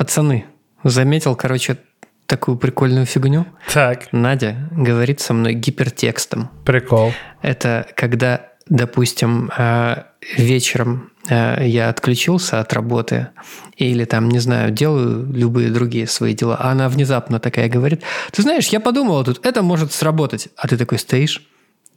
[0.00, 0.46] Пацаны,
[0.82, 1.76] заметил, короче,
[2.24, 3.44] такую прикольную фигню.
[3.70, 6.48] Так, Надя говорит со мной гипертекстом.
[6.64, 7.12] прикол.
[7.42, 10.04] Это когда, допустим, э,
[10.38, 13.28] вечером э, я отключился от работы
[13.76, 18.40] или там, не знаю, делаю любые другие свои дела, а она внезапно такая говорит, ты
[18.40, 20.48] знаешь, я подумала тут, это может сработать.
[20.56, 21.46] А ты такой стоишь,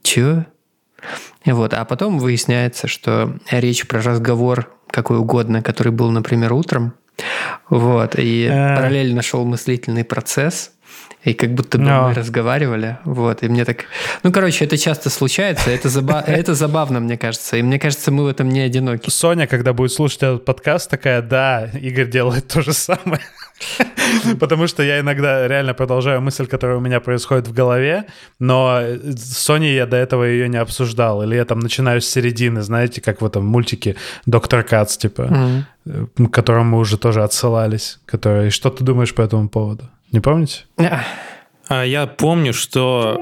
[0.02, 0.44] чё?
[1.46, 6.92] Вот, а потом выясняется, что речь про разговор какой угодно, который был, например, утром,
[7.68, 8.76] вот, и А.
[8.76, 10.72] параллельно шел мыслительный процесс,
[11.22, 13.84] и как будто бы мы разговаривали, вот, и мне так...
[14.22, 18.24] Ну, короче, это часто случается, это, заба- это забавно, мне кажется, и мне кажется, мы
[18.24, 19.08] в этом не одиноки.
[19.10, 23.20] Соня, когда будет слушать этот подкаст, такая, да, Игорь делает то же самое.
[24.40, 28.04] Потому что я иногда реально продолжаю мысль, которая у меня происходит в голове,
[28.38, 31.22] но с Соней я до этого ее не обсуждал.
[31.22, 33.96] Или я там начинаю с середины, знаете, как в этом мультике
[34.26, 37.98] «Доктор Кац», типа, э, к которому мы уже тоже отсылались.
[38.06, 38.50] Который...
[38.50, 39.84] Что ты думаешь по этому поводу?
[40.12, 40.64] Не помните?
[41.68, 43.20] А я помню, что...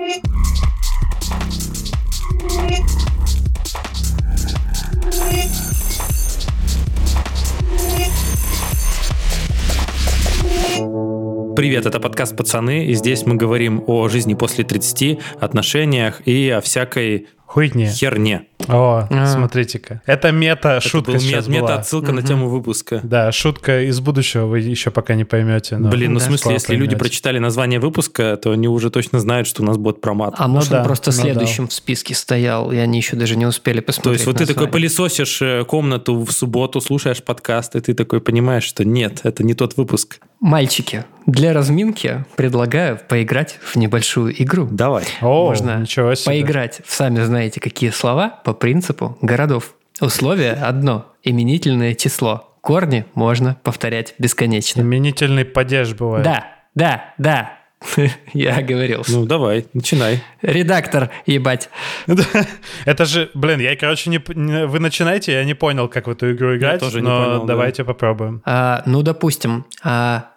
[11.55, 16.61] Привет, это подкаст «Пацаны», и здесь мы говорим о жизни после 30, отношениях и о
[16.63, 17.89] всякой Хуйне.
[17.91, 18.47] херне.
[18.69, 19.27] О, А.
[19.27, 20.01] смотрите-ка.
[20.07, 23.01] Это мета-шутка Это мет- мета-отсылка на тему выпуска.
[23.03, 25.77] Да, шутка из будущего вы еще пока не поймете.
[25.77, 26.29] но Блин, ну в Да.
[26.29, 26.99] смысле, скоро если люди поймете.
[26.99, 30.35] прочитали название выпуска, то они уже точно знают, что у нас будет про мат.
[30.39, 31.23] а может, да, он просто ну да.
[31.23, 34.47] следующим в списке стоял, и они еще даже не успели посмотреть То есть вот ты
[34.47, 39.45] такой пылесосишь э, комнату в субботу, слушаешь подкаст, и ты такой понимаешь, что нет, это
[39.45, 40.21] не тот выпуск.
[40.43, 44.67] Мальчики, для разминки предлагаю поиграть в небольшую игру.
[44.69, 45.05] Давай.
[45.21, 46.33] О, Можно ничего себе.
[46.35, 49.75] поиграть в сами знаете какие слова по принципу городов.
[50.01, 52.57] Условие одно– именительное число.
[52.61, 54.81] Корни можно повторять бесконечно.
[54.81, 56.25] Именительный падеж бывает.
[56.25, 57.53] Да, да, да.
[58.33, 59.05] Я говорил.
[59.09, 60.23] Ну, давай, начинай.
[60.41, 61.71] Редактор, ебать.
[62.09, 62.25] Да.
[62.85, 66.33] Это же, блин, я, короче, не, не- вы начинаете, я не понял, как в эту
[66.33, 67.47] игру играть, тоже не но понял, да.
[67.47, 68.43] давайте попробуем.
[68.45, 70.31] А, ну, допустим, а,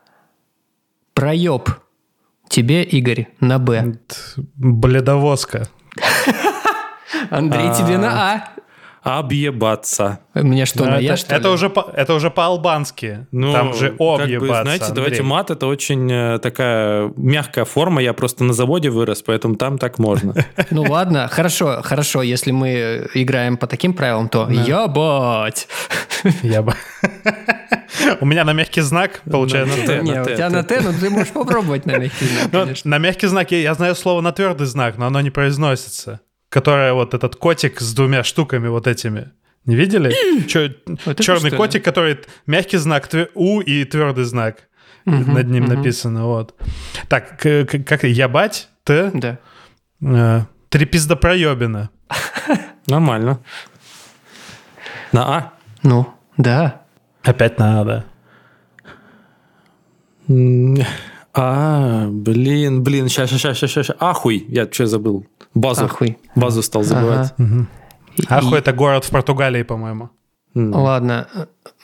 [1.16, 1.70] проеб
[2.48, 3.98] тебе, Игорь, на Б.
[4.56, 5.68] Бледовозка.
[7.32, 8.50] Андрей, тебе на А.
[9.06, 10.20] Объебаться.
[10.34, 11.54] Мне что, Ну, на это, я, что это ли?
[11.54, 13.28] уже, по- это уже по-албански.
[13.32, 14.40] Ну, Там же как объебаться.
[14.40, 14.96] бы, знаете, Андрей.
[14.96, 19.78] давайте мат, это очень э, такая мягкая форма, я просто на заводе вырос, поэтому там
[19.78, 20.34] так можно.
[20.72, 25.68] Ну ладно, хорошо, хорошо, если мы играем по таким правилам, то ебать.
[26.42, 26.74] Я бы...
[28.22, 29.78] У меня на мягкий знак, получается.
[29.80, 32.74] на Т, у Т, тебя на Т, но ты можешь попробовать на мягкий знак, Ну,
[32.84, 36.20] на мягкий знак я знаю слово на твердый знак, но оно не произносится.
[36.50, 39.32] Которое вот этот котик с двумя штуками вот этими.
[39.66, 40.14] Не видели?
[40.48, 40.70] Чё-
[41.06, 41.58] Вот черный что?
[41.58, 44.68] котик, который мягкий знак тве- У и твердый знак.
[45.06, 46.26] Над ним написано.
[46.26, 46.56] Вот.
[47.10, 48.70] Так, к- к- как ябать?
[48.84, 49.12] Т.
[49.14, 49.38] Да.
[50.02, 51.90] Э, Три пиздопроебина.
[52.88, 53.40] Нормально.
[55.12, 55.54] На А?
[55.84, 56.08] Ну,
[56.38, 56.82] да.
[57.24, 58.06] Опять надо.
[60.28, 60.78] М,
[61.38, 63.96] А, блин, блин, сейчас, сейчас, сейчас, сейчас.
[64.00, 65.26] Ахуй, я что забыл?
[65.56, 65.86] Базу.
[65.86, 66.18] Ахуй.
[66.36, 67.34] Базу стал забывать.
[67.38, 67.68] Ага.
[68.18, 70.10] И- Аху это город в Португалии, по-моему.
[70.54, 70.74] М.
[70.74, 71.28] Ладно,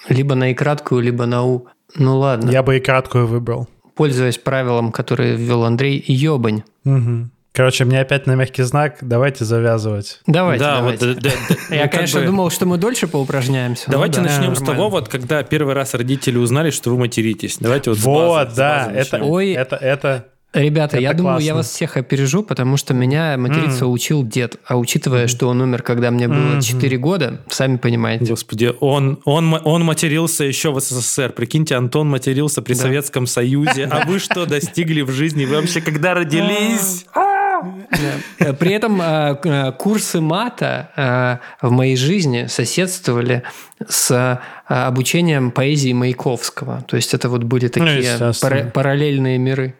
[0.07, 1.67] либо на и краткую, либо на У.
[1.95, 3.67] Ну ладно, Я бы и краткую выбрал.
[3.95, 6.63] пользуясь правилом, которое ввел Андрей, ебань.
[6.85, 7.31] Мгм.
[7.53, 8.99] Короче, мне опять на мягкий знак.
[9.01, 10.21] Давайте завязывать.
[10.25, 11.05] Давайте, да, давайте.
[11.07, 11.75] вот, да, да, да.
[11.75, 13.83] Я, Ну, конечно, бы- думал, что мы дольше поупражняемся.
[13.87, 14.65] но Давайте да, начнем с нормально.
[14.67, 17.57] того, вот когда первый раз родители узнали, что вы материтесь.
[17.59, 19.29] Давайте вот с Вот, с да, базы это, начнем.
[19.33, 19.51] Ой.
[19.51, 21.55] это, это, Ребята, Это я думаю, я классно.
[21.55, 24.57] вас всех опережу, потому что меня материться учил дед.
[24.65, 26.61] А учитывая, что он умер, когда мне было Мгм.
[26.61, 28.25] 4 года, сами понимаете.
[28.25, 31.31] Господи, он, он, он матерился еще в СССР.
[31.31, 32.81] Прикиньте, Антон матерился при Да.
[32.81, 33.85] Советском Союзе.
[33.89, 35.45] А вы что достигли в жизни?
[35.45, 37.05] Вы вообще когда родились?
[37.13, 38.53] Да.
[38.59, 43.43] При этом к- э, курсы мата в моей жизни соседствовали
[43.87, 46.83] с обучением поэзии Маяковского.
[46.87, 48.33] То есть это вот были такие естественно.
[48.41, 49.75] пара- параллельные миры.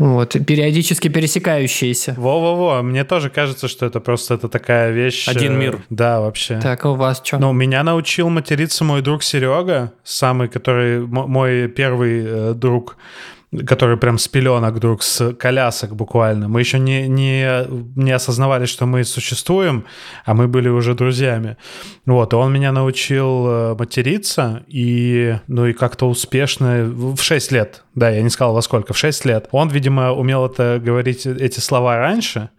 [0.00, 2.14] Вот, периодически пересекающиеся.
[2.16, 5.28] Во-во-во, мне тоже кажется, что это просто это такая вещь.
[5.28, 5.82] Один э, мир.
[5.90, 6.58] Да, вообще.
[6.58, 7.38] Так, а у вас что?
[7.38, 12.96] Ну, меня научил материться мой друг Серега, самый, который мой первый э, друг,
[13.66, 16.48] который прям с пеленок друг, с колясок буквально.
[16.48, 17.66] Мы еще не, не,
[17.96, 19.84] не осознавали, что мы существуем,
[20.24, 21.56] а мы были уже друзьями.
[22.06, 27.52] Вот, и он меня научил э, материться, и, ну, и как-то успешно в в 6
[27.52, 29.48] лет, да, я не сказал во сколько, в 6 лет.
[29.52, 32.50] Он, видимо, умел это говорить, эти слова раньше,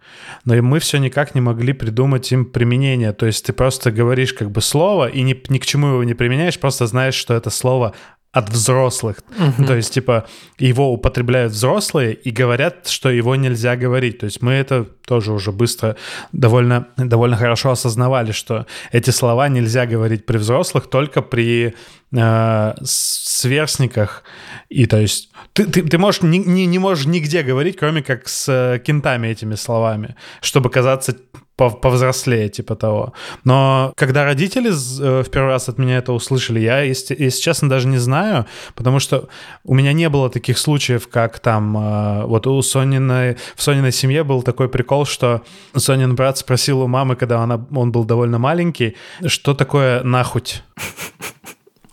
[0.44, 3.12] но и мы все никак не могли придумать им применение.
[3.12, 6.14] То есть ты просто говоришь как бы слово и ни, ни к чему его не
[6.14, 7.94] применяешь, просто знаешь, что это слово
[8.32, 9.18] от взрослых.
[9.38, 9.66] Угу.
[9.66, 10.26] То есть, типа,
[10.58, 14.18] его употребляют взрослые и говорят, что его нельзя говорить.
[14.18, 15.96] То есть мы это тоже уже быстро
[16.32, 21.74] довольно, довольно хорошо осознавали, что эти слова нельзя говорить при взрослых, только при
[22.12, 24.22] э, сверстниках.
[24.70, 28.28] И то есть ты, ты, ты можешь не, не, не можешь нигде говорить, кроме как
[28.28, 31.16] с э, кентами этими словами, чтобы казаться
[31.56, 33.12] повзрослее, типа того.
[33.44, 37.68] Но когда родители э, в первый раз от меня это услышали, я, если, если честно,
[37.68, 39.28] даже не знаю, потому что
[39.64, 44.24] у меня не было таких случаев, как там, э, вот у Сониной, в Сониной семье
[44.24, 45.42] был такой прикол, что
[45.76, 48.96] Сонин брат спросил у мамы, когда она, он был довольно маленький,
[49.26, 50.64] что такое нахуть?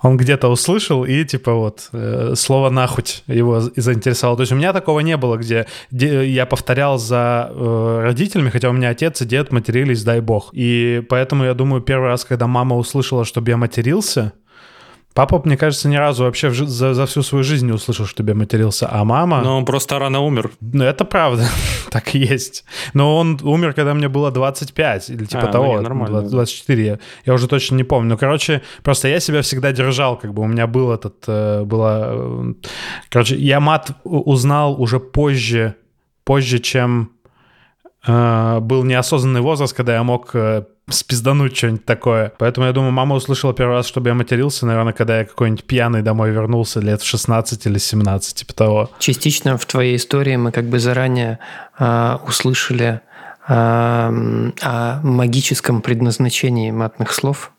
[0.01, 4.37] Он где-то услышал, и типа вот э, слово «нахуть» его заинтересовало.
[4.37, 8.73] То есть у меня такого не было, где, я повторял за э, родителями, хотя у
[8.73, 10.49] меня отец и дед матерились, дай бог.
[10.53, 14.33] И поэтому я думаю, первый раз, когда мама услышала, чтобы я матерился,
[15.19, 18.33] Папа, мне кажется, ни разу вообще за, за всю свою жизнь не услышал, что я
[18.33, 19.41] матерился, а мама...
[19.41, 20.51] Но он просто рано умер.
[20.61, 21.45] Ну, это правда,
[21.91, 22.63] так и есть.
[22.93, 26.21] Но он умер, когда мне было 25, или типа а, ну того, ну, нормально.
[26.21, 28.11] 24, я, я уже точно не помню.
[28.11, 31.15] Ну, короче, просто я себя всегда держал, как бы у меня был этот...
[31.27, 32.11] Э, было...
[32.11, 32.53] Э,
[33.09, 35.75] короче, я мат узнал уже позже,
[36.23, 37.11] позже, чем
[38.07, 40.33] э, был неосознанный возраст, когда я мог
[40.89, 42.31] спиздануть что-нибудь такое.
[42.37, 46.01] Поэтому я думаю, мама услышала первый раз, чтобы я матерился, наверное, когда я какой-нибудь пьяный
[46.01, 48.91] домой вернулся лет в 16 или 17, типа того.
[48.99, 51.39] Частично в твоей истории мы как бы заранее
[51.77, 53.01] э, услышали
[53.47, 57.51] э, о магическом предназначении матных слов,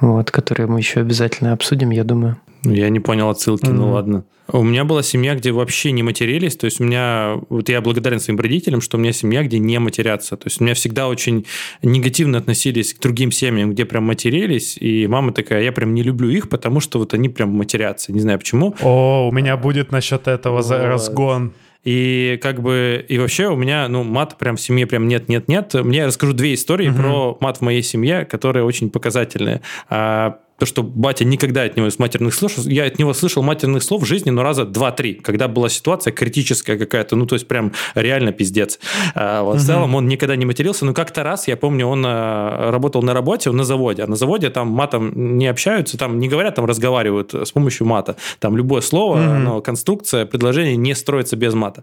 [0.00, 2.36] вот, которые мы еще обязательно обсудим, я думаю.
[2.64, 3.72] Я не понял отсылки, mm-hmm.
[3.72, 4.24] ну ладно.
[4.48, 6.56] У меня была семья, где вообще не матерились.
[6.56, 9.78] То есть у меня, вот я благодарен своим родителям, что у меня семья, где не
[9.78, 10.36] матерятся.
[10.36, 11.46] То есть у меня всегда очень
[11.82, 14.76] негативно относились к другим семьям, где прям матерились.
[14.78, 18.12] И мама такая, я прям не люблю их, потому что вот они прям матерятся.
[18.12, 18.74] Не знаю почему.
[18.82, 20.70] О, у меня будет насчет этого вот.
[20.70, 21.52] разгон.
[21.84, 25.74] И как бы, и вообще у меня, ну, мат прям в семье прям нет-нет-нет.
[25.74, 26.96] Мне я расскажу две истории угу.
[26.96, 29.62] про мат в моей семье, которые очень показательные.
[29.88, 33.82] А, то, что батя никогда от него из матерных слов, я от него слышал матерных
[33.82, 37.72] слов в жизни, но раза два-три, когда была ситуация критическая какая-то, ну, то есть прям
[37.94, 38.78] реально пиздец.
[39.14, 39.62] А, вот, угу.
[39.62, 43.14] В целом он никогда не матерился, но как-то раз, я помню, он а, работал на
[43.14, 47.34] работе, на заводе, а на заводе там матом не общаются, там не говорят, там разговаривают
[47.34, 48.16] с помощью мата.
[48.38, 49.30] Там любое слово, угу.
[49.30, 51.82] оно, конструкция, предложение не строится без мата.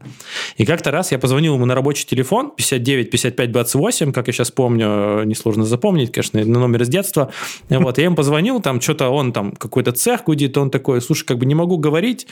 [0.58, 4.52] И как-то раз я позвонил ему на рабочий телефон 59 55 28, как я сейчас
[4.52, 7.32] помню, несложно запомнить, конечно, на номер из детства.
[7.70, 11.38] Вот, я ему позвонил, там что-то он там какой-то цех гудит, он такой, слушай, как
[11.38, 12.28] бы не могу говорить,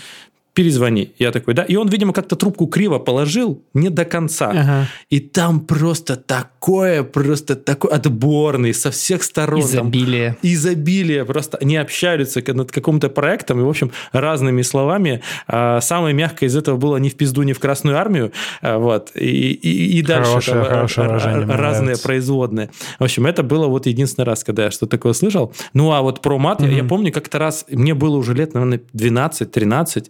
[0.58, 1.14] перезвони.
[1.20, 1.62] Я такой, да.
[1.62, 4.50] И он, видимо, как-то трубку криво положил, не до конца.
[4.50, 4.88] Ага.
[5.12, 9.60] И там просто такое, просто такой отборный со всех сторон.
[9.60, 10.30] Изобилие.
[10.30, 11.26] Там, изобилие.
[11.26, 15.22] Просто они общаются над каким-то проектом, и, в общем, разными словами.
[15.48, 18.32] А, самое мягкое из этого было не в пизду, не в Красную Армию.
[18.64, 19.12] А, вот.
[19.14, 22.04] И, и, и дальше хорошее, там, хорошее разные нравится.
[22.04, 22.70] производные.
[22.98, 25.54] В общем, это было вот единственный раз, когда я что-то такое слышал.
[25.74, 26.72] Ну, а вот про мат, mm-hmm.
[26.72, 30.10] я, я помню, как-то раз, мне было уже лет, наверное, 12-13,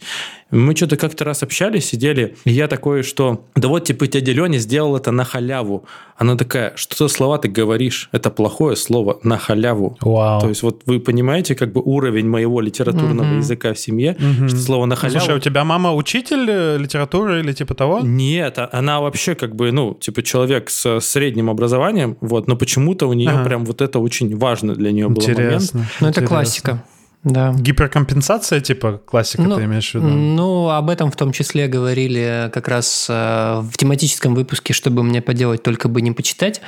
[0.52, 4.60] мы что-то как-то раз общались, сидели, и я такой, что да вот, типа, дядя Леня
[4.60, 5.86] сделал это на халяву.
[6.18, 8.10] Она такая, что за слова ты говоришь?
[8.12, 9.98] Это плохое слово на халяву.
[10.02, 10.42] Вау.
[10.42, 13.38] То есть вот вы понимаете, как бы уровень моего литературного угу.
[13.38, 14.48] языка в семье, угу.
[14.48, 15.20] что слово на халяву...
[15.20, 18.00] Слушай, а у тебя мама учитель э, литературы или типа того?
[18.02, 23.08] Нет, а она вообще как бы, ну, типа человек с средним образованием, вот, но почему-то
[23.08, 23.44] у нее ага.
[23.44, 25.74] прям вот это очень важно для нее было момент.
[26.00, 26.84] Ну, это классика.
[27.28, 27.54] Да.
[27.54, 30.08] Гиперкомпенсация, типа, классика ну, ты имеешь в виду?
[30.08, 35.22] Ну, об этом в том числе говорили как раз э, в тематическом выпуске, чтобы мне
[35.22, 36.62] поделать, только бы не почитать.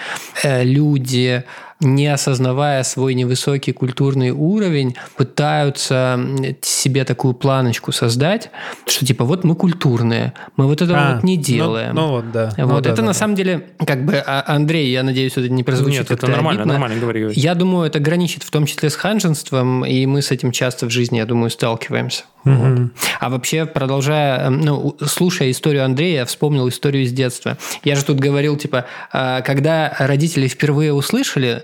[0.44, 1.44] Э, люди
[1.80, 6.20] не осознавая свой невысокий культурный уровень, пытаются
[6.62, 8.52] себе такую планочку создать,
[8.86, 11.96] что типа вот мы культурные, мы вот этого а, вот не ну, делаем.
[11.96, 12.52] Ну, ну вот, да.
[12.58, 13.14] Вот ну, это да, на да.
[13.14, 16.74] самом деле, как бы, а, Андрей, я надеюсь, это не прозвучит Нет, это нормально, обидно.
[16.74, 17.32] нормально, говори.
[17.36, 20.90] Я думаю, это граничит в том числе с ханженством, и мы с этим часто в
[20.90, 22.24] жизни, я думаю, сталкиваемся.
[22.46, 22.54] Угу.
[22.54, 22.92] Вот.
[23.20, 27.58] А вообще, продолжая, ну, слушая историю Андрея, я вспомнил историю из детства.
[27.84, 31.64] Я же тут говорил, типа, а, когда родители впервые услышали,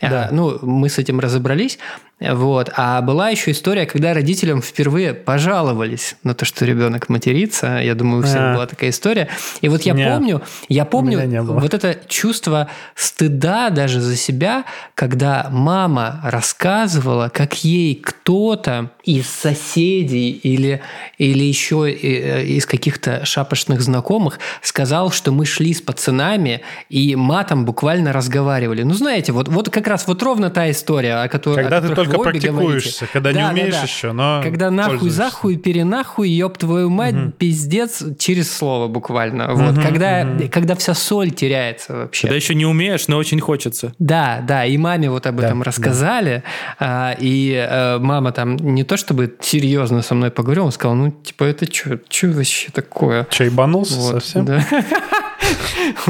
[0.00, 0.28] а, да.
[0.30, 1.78] ну, мы с этим разобрались,
[2.20, 2.70] вот.
[2.76, 7.78] А была еще история, когда родителям впервые пожаловались на то, что ребенок матерится.
[7.78, 8.54] Я думаю, у всех а.
[8.54, 9.28] была такая история.
[9.60, 10.12] И вот я Нет.
[10.12, 14.64] помню, я помню вот это чувство стыда даже за себя,
[14.94, 20.82] когда мама рассказывала, как ей кто-то из соседей или,
[21.18, 27.64] или еще э, из каких-то шапошных знакомых сказал, что мы шли с пацанами и матом
[27.64, 28.82] буквально разговаривали.
[28.82, 31.94] Ну, знаете, вот, вот как раз вот ровно та история, о которой Когда о ты
[31.94, 33.12] только практикуешься, говорите.
[33.12, 33.82] когда не Да, да, умеешь да.
[33.82, 39.54] еще, но Когда нахуй, захуй, перенахуй, ёб твою мать, пиздец через слово буквально.
[39.54, 42.22] Вот, когда, когда вся соль теряется вообще.
[42.28, 43.94] Когда еще не умеешь, но очень хочется.
[43.98, 45.64] Да, да, и маме вот об этом да.
[45.64, 46.42] рассказали,
[46.78, 51.10] а, и э, мама там не то чтобы серьезно со мной поговорила, он сказал, ну,
[51.10, 53.26] типа, это что вообще такое?
[53.30, 54.44] Че, ебанулся Вот, совсем?
[54.44, 54.64] да.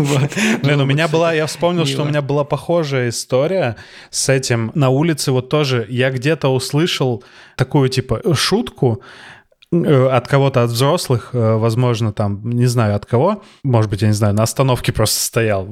[0.62, 3.76] Блин, у меня была, я вспомнил, что у меня была похожая история
[4.11, 4.70] с этим.
[4.75, 7.23] На улице вот тоже я где-то услышал
[7.56, 9.02] такую типа шутку,
[9.73, 14.08] э, от кого-то, от взрослых, э, возможно, там, не знаю от кого, может быть, я
[14.08, 15.66] не знаю, на остановке просто стоял.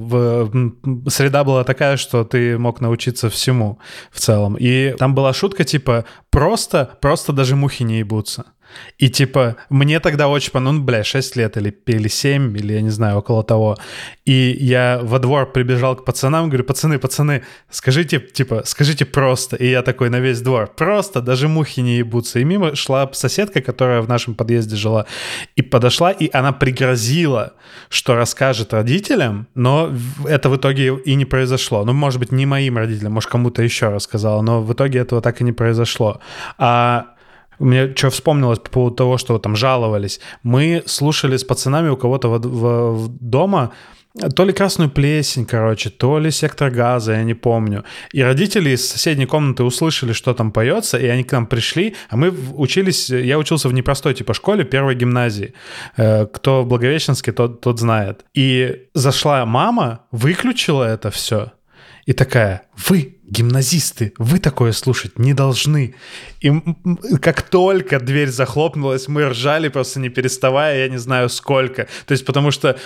[1.08, 3.78] Среда была такая, что ты мог научиться всему
[4.10, 4.56] в целом.
[4.58, 8.44] И там была шутка типа «просто, просто даже мухи не ебутся».
[8.98, 12.80] И типа, мне тогда очень понравилось, ну, бля, 6 лет или, или 7, или я
[12.80, 13.76] не знаю, около того.
[14.24, 19.56] И я во двор прибежал к пацанам, говорю, пацаны, пацаны, скажите, типа, скажите просто.
[19.56, 22.38] И я такой на весь двор, просто, даже мухи не ебутся.
[22.38, 25.06] И мимо шла соседка, которая в нашем подъезде жила,
[25.56, 27.52] и подошла, и она пригрозила,
[27.88, 29.92] что расскажет родителям, но
[30.26, 31.84] это в итоге и не произошло.
[31.84, 35.40] Ну, может быть, не моим родителям, может, кому-то еще рассказала, но в итоге этого так
[35.40, 36.20] и не произошло.
[36.58, 37.15] А
[37.58, 40.20] мне что вспомнилось по поводу того, что там жаловались.
[40.42, 43.70] Мы слушали с пацанами у кого-то во- во- в дома
[44.34, 47.84] то ли красную плесень, короче, то ли сектор газа, я не помню.
[48.14, 52.16] И родители из соседней комнаты услышали, что там поется, и они к нам пришли, а
[52.16, 55.52] мы в- учились, я учился в непростой типа школе первой гимназии.
[55.98, 58.24] Э, Кто в Благовещенске, тот, тот знает.
[58.32, 61.52] И зашла мама, выключила это все,
[62.06, 65.94] и такая, вы, гимназисты, вы такое слушать не должны.
[66.40, 66.52] И
[67.20, 71.88] как только дверь захлопнулась, мы ржали просто не переставая, я не знаю сколько.
[72.06, 72.78] То есть потому что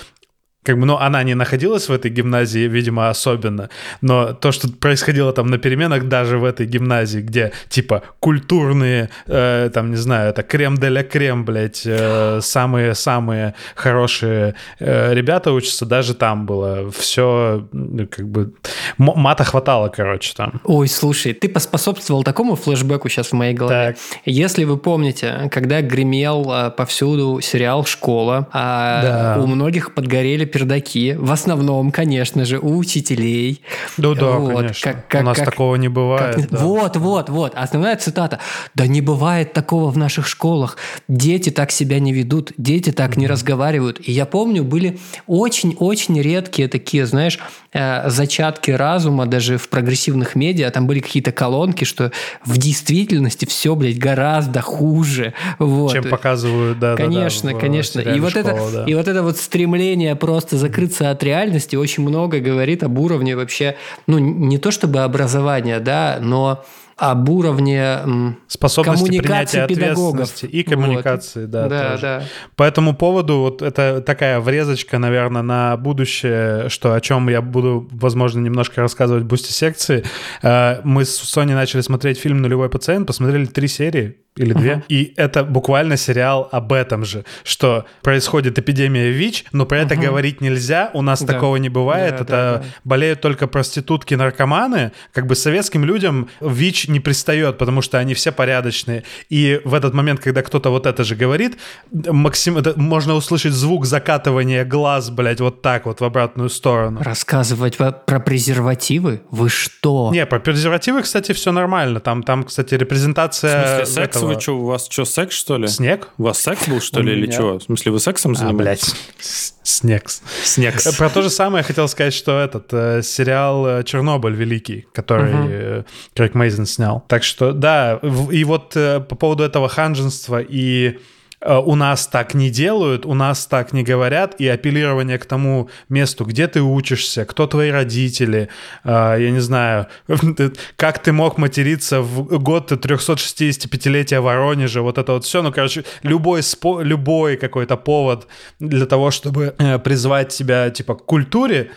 [0.62, 3.70] как бы, ну, она не находилась в этой гимназии, видимо, особенно,
[4.02, 9.70] но то, что происходило там на переменах даже в этой гимназии, где, типа, культурные, э,
[9.72, 15.86] там, не знаю, это крем де ля крем, блядь, э, самые-самые хорошие э, ребята учатся,
[15.86, 17.66] даже там было все,
[18.10, 18.52] как бы,
[18.98, 20.60] мата хватало, короче, там.
[20.64, 23.92] Ой, слушай, ты поспособствовал такому флешбеку сейчас в моей голове.
[23.92, 23.96] Так.
[24.26, 29.02] Если вы помните, когда гремел а, повсюду сериал «Школа», а
[29.36, 29.42] Да.
[29.42, 33.62] у многих подгорели пердаки, в основном, конечно же, у учителей.
[33.96, 34.92] Да, да, Вот, конечно.
[34.92, 36.34] как- как- У нас как- такого не бывает.
[36.36, 36.58] Как- да.
[36.58, 37.52] Вот, вот, вот.
[37.54, 38.38] Основная цитата.
[38.74, 40.76] Да не бывает такого в наших школах.
[41.08, 44.00] Дети так себя не ведут, дети так не разговаривают.
[44.06, 47.38] И я помню, были очень-очень редкие такие, знаешь,
[47.72, 50.70] э, зачатки разума даже в прогрессивных медиа.
[50.70, 52.12] Там были какие-то колонки, что
[52.44, 55.34] в действительности все, блядь, гораздо хуже.
[55.58, 55.92] Вот.
[55.92, 58.00] Чем показывают, да, да, да, Конечно, конечно.
[58.00, 58.84] И вот, это, «Школа», да.
[58.84, 63.76] и вот это вот стремление просто закрыться от реальности очень много говорит об уровне вообще,
[64.06, 66.64] ну, не то чтобы образования, да, но
[67.00, 67.98] об уровне
[68.46, 70.20] способности коммуникации принятия педагогов.
[70.20, 72.02] ответственности и коммуникации, да, да, тоже.
[72.02, 72.22] да.
[72.56, 77.88] По этому поводу вот это такая врезочка, наверное, на будущее, что о чем я буду,
[77.90, 80.04] возможно, немножко рассказывать в бусте секции.
[80.42, 85.12] Э, Мы с Соней начали смотреть фильм «Нулевой пациент», посмотрели три серии или две, и
[85.16, 90.90] это буквально сериал об этом же, что происходит эпидемия ВИЧ, но про это говорить нельзя,
[90.94, 91.34] у нас Да.
[91.34, 92.64] такого не бывает, Да, это да, да.
[92.84, 98.32] болеют только проститутки, наркоманы, как бы советским людям ВИЧ не пристает, потому что они все
[98.32, 99.04] порядочные.
[99.28, 101.58] И в этот момент, когда кто-то вот это же говорит,
[101.92, 102.56] максим...
[102.58, 107.00] это можно услышать звук закатывания глаз, блядь, вот так вот в обратную сторону.
[107.02, 109.20] Рассказывать по- про презервативы?
[109.30, 110.10] Вы что?
[110.12, 112.00] Не, про презервативы, кстати, все нормально.
[112.00, 115.56] Там, там, кстати, В репрезентация смысле, секс этого- вы что, у вас что, секс, что
[115.56, 115.66] ли?
[115.68, 116.08] Снег?
[116.18, 117.58] У вас секс был, что ли, или что?
[117.58, 118.92] В смысле, вы сексом А, занимаетесь?
[118.92, 120.08] блядь, с- снег.
[120.44, 120.74] Снег.
[120.98, 125.84] Про то же самое я хотел сказать, что этот э, сериал э, «Чернобыль» великий, который
[126.14, 127.04] Крейг Мейзен снял.
[127.08, 130.98] Так что, да, и вот э, по поводу этого ханженства и
[131.46, 136.24] у нас так не делают, у нас так не говорят, и апеллирование к тому месту,
[136.24, 138.48] где ты учишься, кто твои родители,
[138.84, 139.86] э, я не знаю,
[140.76, 146.40] как ты мог материться в год 365-летия Воронежа, вот это вот все, ну, короче, любой,
[146.40, 148.26] спо- любой какой-то повод
[148.58, 151.70] для того, чтобы э, призвать себя, типа, к культуре,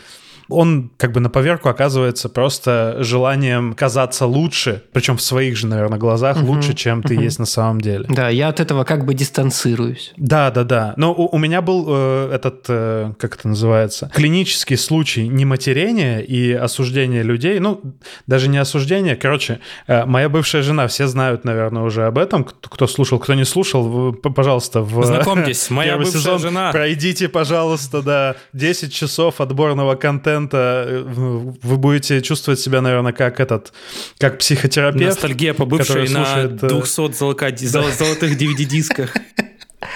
[0.54, 5.98] он как бы на поверку оказывается просто желанием казаться лучше, причем в своих же, наверное,
[5.98, 8.06] глазах лучше, чем ты есть на самом деле.
[8.10, 10.14] Да, я от этого как бы дистанцируюсь.
[10.18, 10.94] Да, да, да.
[10.98, 16.52] Но у, у меня был э, этот, э, как это называется, клинический случай нематерения и
[16.54, 17.60] осуждения людей.
[17.60, 17.82] Ну,
[18.28, 19.16] даже не осуждения.
[19.16, 22.44] Короче, э, моя бывшая жена, все знают, наверное, уже об этом.
[22.44, 26.72] Кто, кто слушал, кто не слушал, пожалуйста, в Знакомьтесь, моя бывшая сезон жена.
[26.72, 33.40] Пройдите, пожалуйста, да, 10 часов отборного контента контента э, вы будете чувствовать себя, наверное, как
[33.40, 33.74] этот,
[34.18, 35.16] как психотерапевт.
[35.16, 37.14] Ностальгия по бывшей на слушает, 200
[37.98, 39.14] золотых DVD-дисках.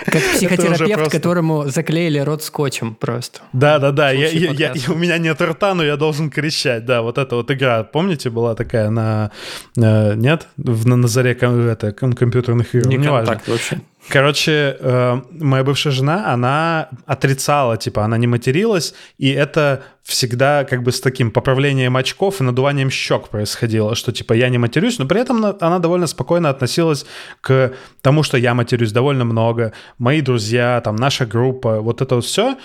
[0.05, 3.39] Как психотерапевт, которому заклеили рот скотчем просто.
[3.53, 4.11] Да, да, да.
[4.11, 6.85] Я, я, я, у меня нет рта, но я должен кричать.
[6.85, 9.31] Да, вот эта вот игра, помните, была такая на...
[9.77, 10.47] Э, нет?
[10.57, 12.87] В, на, на заре ком, это, компьютерных игр.
[12.87, 13.81] Не контакт вообще.
[14.09, 20.83] Короче, э, моя бывшая жена, она отрицала, типа, она не материлась, и это всегда как
[20.83, 25.05] бы с таким поправлением очков и надуванием щек происходило, что типа я не матерюсь, но
[25.05, 27.05] при этом она довольно спокойно относилась
[27.41, 32.23] к тому, что я матерюсь довольно много, мои друзья, там наша группа, вот это вот
[32.23, 32.55] все.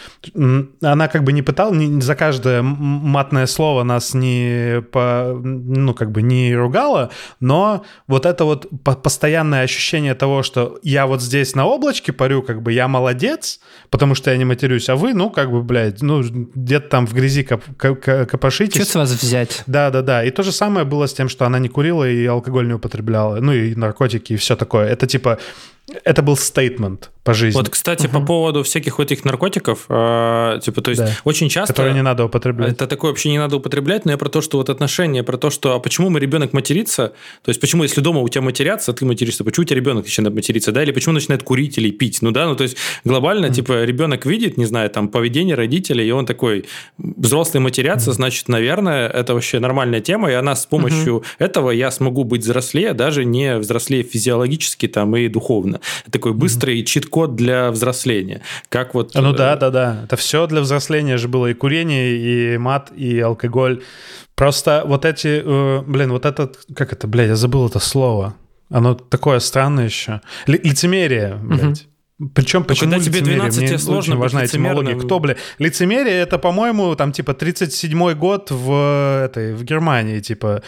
[0.83, 6.13] Она как бы не пыталась, не, за каждое матное слово нас не по, ну как
[6.13, 11.67] бы не ругала, но вот это вот постоянное ощущение того, что я вот здесь на
[11.67, 13.61] облачке парю, как бы я молодец,
[13.91, 17.15] потому что я не матерюсь, а вы, ну как бы, блядь, ну где-то там в
[17.15, 18.83] грязи коп, коп, копошитесь.
[18.83, 19.63] Что с вас взять?
[19.67, 20.25] Да, да, да.
[20.25, 23.37] И то же самое было с тем, что она не курила и алкоголь не употребляла.
[23.41, 24.89] Ну и наркотики и все такое.
[24.89, 25.39] Это типа
[26.05, 27.57] это был стейтмент по жизни.
[27.57, 28.19] Вот, кстати, угу.
[28.19, 31.13] по поводу всяких вот этих наркотиков, э, типа, то есть да.
[31.25, 31.73] очень часто...
[31.73, 32.73] Которые не надо употреблять.
[32.73, 35.51] Это такое вообще не надо употреблять, но я про то, что вот отношения, про то,
[35.51, 37.13] что а почему мы ребенок матерится,
[37.43, 40.35] то есть почему, если дома у тебя матерятся, ты материшься, почему у тебя ребенок начинает
[40.35, 43.53] материться, да, или почему начинает курить или пить, ну да, ну то есть глобально, mm
[43.53, 46.65] типа, ребенок видит, не знаю, там, поведение родителей, и он такой,
[46.99, 51.71] взрослые матерятся, mm значит, наверное, это вообще нормальная тема, и она с помощью mm этого
[51.71, 55.81] я смогу быть взрослее, даже не взрослее физиологически там и духовно.
[56.11, 58.41] Такой быстрый mm чит-код для взросления.
[58.69, 59.15] Как вот...
[59.15, 60.01] Ну да, э, да, да.
[60.05, 61.49] Это все для взросления же было.
[61.49, 63.83] И курение, и мат, и алкоголь.
[64.35, 65.43] Просто вот эти...
[65.45, 66.59] Э, блин, вот этот...
[66.75, 68.35] Как это, блядь, я забыл это слово.
[68.71, 70.21] Оно такое странное еще.
[70.47, 71.87] лицемерие, блядь.
[72.35, 74.97] Причем, почему когда тебе 12 Мне тебе сложно очень важна этимология.
[74.97, 75.37] Кто, бля?
[75.59, 80.63] Лицемерие— это, по-моему, там, типа, 37-й год в, этой, в Германии, типа,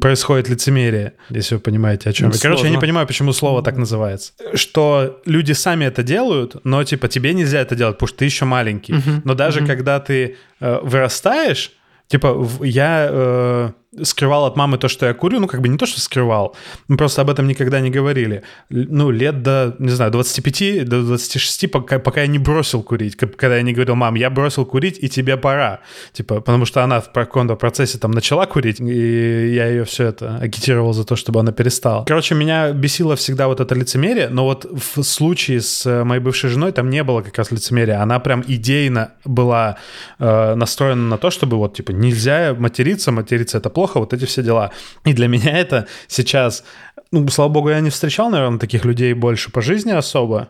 [0.00, 2.38] происходит лицемерие, если вы понимаете, о чем я.
[2.40, 4.32] Короче, я не понимаю, почему слово так называется.
[4.54, 8.44] Что люди сами это делают, но, типа, тебе нельзя это делать, потому что ты еще
[8.44, 8.94] маленький.
[9.24, 11.72] Но даже когда ты э, вырастаешь,
[12.08, 13.08] типа, я...
[13.10, 13.70] Э,
[14.02, 16.54] скрывал от мамы то, что я курю, ну, как бы не то, что скрывал,
[16.88, 18.42] мы просто об этом никогда не говорили.
[18.68, 23.56] Ну, лет до, не знаю, 25, до 26, пока, пока я не бросил курить, когда
[23.56, 25.80] я не говорил, мам, я бросил курить, и тебе пора.
[26.12, 30.36] Типа, потому что она в каком-то процессе там начала курить, и я ее все это
[30.36, 32.04] агитировал за то, чтобы она перестала.
[32.04, 36.50] Короче, меня бесило всегда вот это лицемерие, но вот в случае с э, моей бывшей
[36.50, 38.02] женой там не было как раз лицемерия.
[38.02, 39.78] Она прям идейно была
[40.18, 44.42] э, настроена на то, чтобы вот, типа, нельзя материться, материться это плохо, вот эти все
[44.42, 44.70] дела.
[45.06, 46.64] И для меня это сейчас,
[47.12, 50.48] ну, слава богу, я не встречал, наверное, таких людей больше по жизни особо,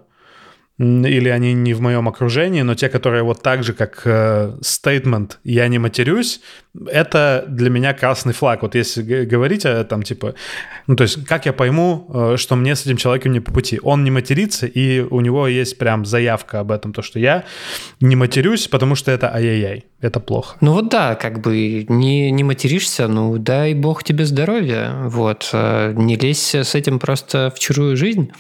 [0.79, 4.07] или они не в моем окружении, но те, которые вот так же, как
[4.63, 6.41] стейтмент э, «я не матерюсь»,
[6.87, 8.63] это для меня красный флаг.
[8.63, 10.35] Вот если говорить о там типа,
[10.87, 13.81] ну то есть как я пойму, э, что мне с этим человеком не по пути?
[13.83, 17.45] Он не матерится, и у него есть прям заявка об этом, то, что я
[18.01, 20.57] не матерюсь, потому что это ай-яй-яй, это плохо.
[20.61, 25.93] Ну вот да, как бы не, не материшься, ну дай бог тебе здоровья, вот, э,
[25.97, 28.31] не лезь с этим просто в чужую жизнь,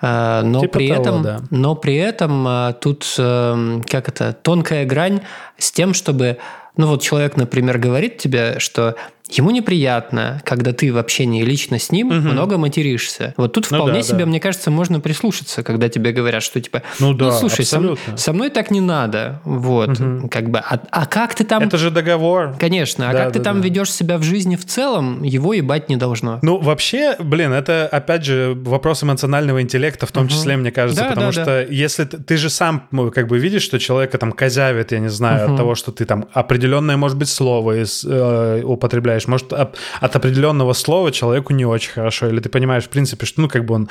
[0.00, 1.40] но типа при того, этом, да.
[1.50, 5.20] но при этом а, тут, как это, тонкая грань
[5.58, 6.38] с тем, чтобы
[6.76, 8.96] ну вот человек, например, говорит тебе, что
[9.38, 12.16] Ему неприятно, когда ты в общении лично с ним угу.
[12.16, 13.34] много материшься.
[13.36, 14.26] Вот тут ну вполне да, себе, да.
[14.26, 17.80] мне кажется, можно прислушаться, когда тебе говорят, что типа, ну, да, ну слушай, со,
[18.16, 19.40] со мной так не надо.
[19.44, 20.28] Вот, угу.
[20.28, 21.62] как бы, а, а как ты там...
[21.62, 22.54] Это же договор.
[22.58, 23.64] Конечно, а да, как да, ты там да.
[23.66, 26.38] ведешь себя в жизни в целом, его ебать не должно.
[26.42, 30.32] Ну, вообще, блин, это, опять же, вопрос эмоционального интеллекта в том угу.
[30.32, 31.62] числе, мне кажется, да, потому да, что да.
[31.62, 35.08] если ты, ты же сам ну, как бы видишь, что человека там козявит, я не
[35.08, 35.52] знаю, угу.
[35.52, 40.16] от того, что ты там определенное, может быть, слово из, э, употребляешь, понимаешь, может, от,
[40.16, 43.74] определенного слова человеку не очень хорошо, или ты понимаешь, в принципе, что, ну, как бы
[43.74, 43.88] он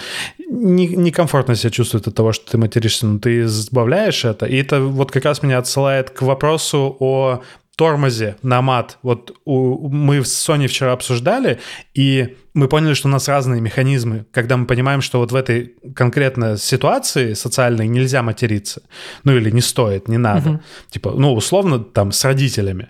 [0.50, 4.82] не, некомфортно себя чувствует от того, что ты материшься, но ты избавляешь это, и это
[4.82, 7.42] вот как раз меня отсылает к вопросу о
[7.76, 8.98] тормозе на мат.
[9.02, 11.60] Вот у, мы с Соней вчера обсуждали,
[11.94, 15.74] и мы поняли, что у нас разные механизмы, когда мы понимаем, что вот в этой
[15.96, 18.82] конкретной ситуации социальной нельзя материться.
[19.24, 20.50] Ну или не стоит, не надо.
[20.50, 20.60] Угу.
[20.90, 22.90] Типа, ну, условно, там, с родителями.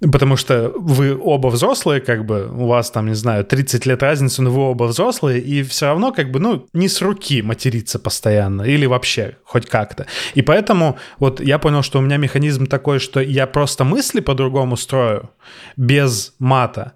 [0.00, 4.42] Потому что вы оба взрослые, как бы, у вас там, не знаю, 30 лет разницы,
[4.42, 8.62] но вы оба взрослые, и все равно, как бы, ну, не с руки материться постоянно,
[8.62, 10.06] или вообще хоть как-то.
[10.34, 14.76] И поэтому вот я понял, что у меня механизм такой, что я просто мысли по-другому
[14.76, 15.30] строю,
[15.76, 16.92] без мата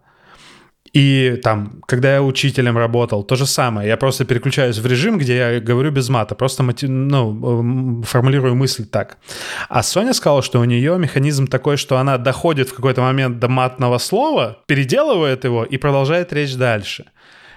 [0.95, 3.89] И там, когда я учителем работал, то же самое.
[3.89, 9.19] Я просто переключаюсь в режим, где я говорю без мата, просто ну, формулирую мысль так.
[9.69, 13.49] А Соня сказала, что у нее механизм такой, что она доходит в какой-то момент до
[13.49, 17.05] матного слова, переделывает его и продолжает речь дальше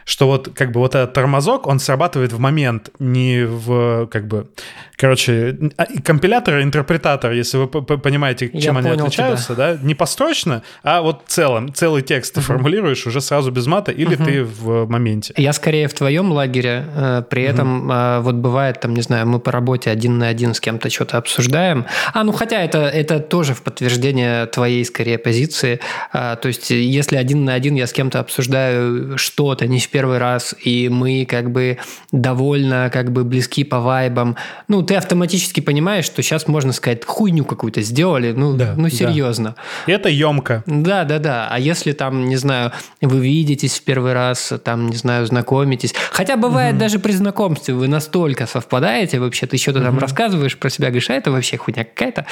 [0.08, 4.48] что вот как бы вот этот тормозок, он срабатывает в момент, не в как бы...
[4.96, 9.74] Короче, а, компилятор и интерпретатор, если вы понимаете, чем Я они отличаются, тебя.
[9.74, 14.16] да, не построчно, а вот целым, целый текст ты формулируешь уже сразу без мата, или
[14.16, 15.34] ты в моменте.
[15.36, 18.24] Я скорее в твоем лагере, э, при этом угу.
[18.24, 21.86] вот бывает, там, не знаю, мы по работе один на один с кем-то что-то обсуждаем,
[22.14, 25.82] а, ну хотя это, это тоже в подтверждение твоей скорее позиции,
[26.14, 30.20] а, то есть если один на один я с кем-то обсуждаю что-то, не в первый
[30.20, 31.80] раз, и мы как бы
[32.12, 34.36] довольно как бы близки по вайбам,
[34.68, 39.56] ну, ты автоматически понимаешь, что сейчас можно сказать, хуйню какую-то сделали, ну, да, ну серьезно.
[39.88, 39.94] Да.
[39.94, 40.64] Это емко.
[40.68, 41.48] Да, да, да.
[41.50, 46.38] А если там, не знаю, вы видитесь в первый раз, там, не знаю, знакомитесь, хотя
[46.38, 46.82] бывает угу.
[46.82, 49.86] даже при знакомстве вы настолько совпадаете, вообще ты что-то угу.
[49.88, 52.28] там рассказываешь про себя, говоришь, а это вообще хуйня какая-то.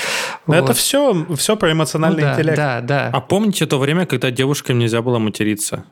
[0.45, 0.55] Вот.
[0.55, 2.57] Это все, все про эмоциональный ну, да, интеллект.
[2.57, 3.09] Да, да.
[3.11, 5.85] А помните то время, когда девушкам нельзя было материться?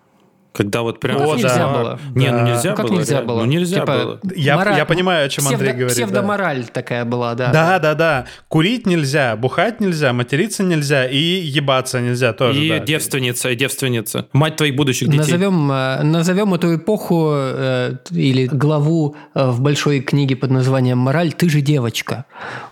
[0.54, 1.18] Когда вот прям...
[1.18, 1.74] О, нельзя да.
[1.74, 2.00] было.
[2.13, 3.00] Не, ну нельзя ну, как было.
[3.00, 3.39] нельзя было?
[3.39, 4.20] Ну нельзя типа, было.
[4.36, 4.78] Я, мораль...
[4.78, 5.56] я понимаю, о чем Псевдо...
[5.56, 5.98] Андрей говорит.
[5.98, 6.70] Псевдомораль да.
[6.72, 7.52] такая была, да.
[7.52, 8.26] Да, да, да.
[8.50, 12.63] Курить нельзя, бухать нельзя, материться нельзя и ебаться нельзя тоже.
[12.63, 12.80] И да.
[12.80, 14.28] девственница, и девственница.
[14.32, 15.32] Мать твоих будущих детей.
[15.32, 21.34] Назовем, э, назовем эту эпоху э, или главу э, в большой книге под названием «Мораль.
[21.34, 22.26] Ты же девочка».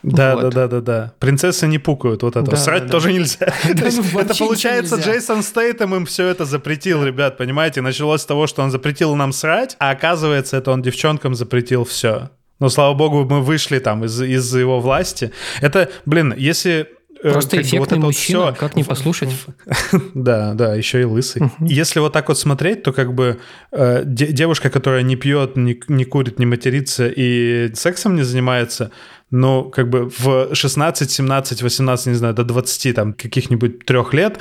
[0.03, 0.53] Да, вот.
[0.53, 1.13] да, да, да, да.
[1.17, 2.21] Принцессы не пукают.
[2.21, 2.51] Вот это.
[2.51, 2.89] Да, Срать да.
[2.89, 3.47] тоже нельзя.
[3.63, 7.70] Это получается, Джейсон Стейтем им все это запретил, ребят, понимаете?
[7.79, 12.29] Началось с того, что он запретил нам срать, а оказывается, это он девчонкам запретил все.
[12.59, 15.31] Но, слава богу, мы вышли там из, из его власти.
[15.61, 16.87] Это, блин, если
[17.23, 18.59] э, Просто как эффектный вот мужчина, вот все...
[18.59, 19.29] как не послушать?
[20.13, 21.41] да, да, еще и лысый.
[21.59, 23.39] Если вот так вот смотреть, то как бы
[23.71, 28.91] э, девушка, которая не пьет, не, не курит, не матерится и сексом не занимается,
[29.31, 34.39] но как бы в 16, 17, 18, не знаю, до 20 там каких-нибудь трех лет,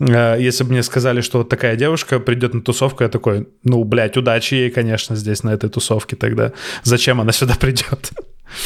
[0.00, 3.84] э, если бы мне сказали, что вот такая девушка придет на тусовку, я такой, ну,
[3.84, 6.52] блядь, удачи ей, конечно, здесь на этой тусовке тогда.
[6.82, 8.10] Зачем она сюда придет?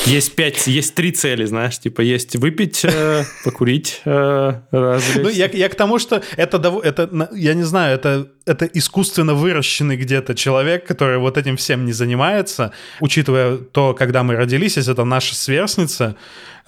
[0.04, 5.68] Есть пять, есть три цели, знаешь, типа есть выпить, э, покурить, э, Ну, я, я
[5.68, 11.18] к тому, что это, это, я не знаю, это, это искусственно выращенный где-то человек, который
[11.18, 16.16] вот этим всем не занимается, учитывая то, когда мы родились, если это наша сверстница,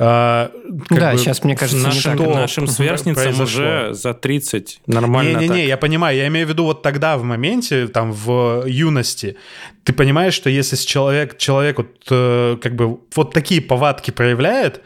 [0.00, 0.52] а,
[0.90, 2.34] да, бы, сейчас, мне кажется, нашим, не так.
[2.34, 3.44] нашим сверстницам произошло.
[3.44, 7.88] уже за 30 нормально Не-не-не, я понимаю, я имею в виду вот тогда, в моменте,
[7.88, 9.36] там, в юности,
[9.84, 14.82] ты понимаешь, что если человек, человек вот, э, как бы вот такие повадки проявляет,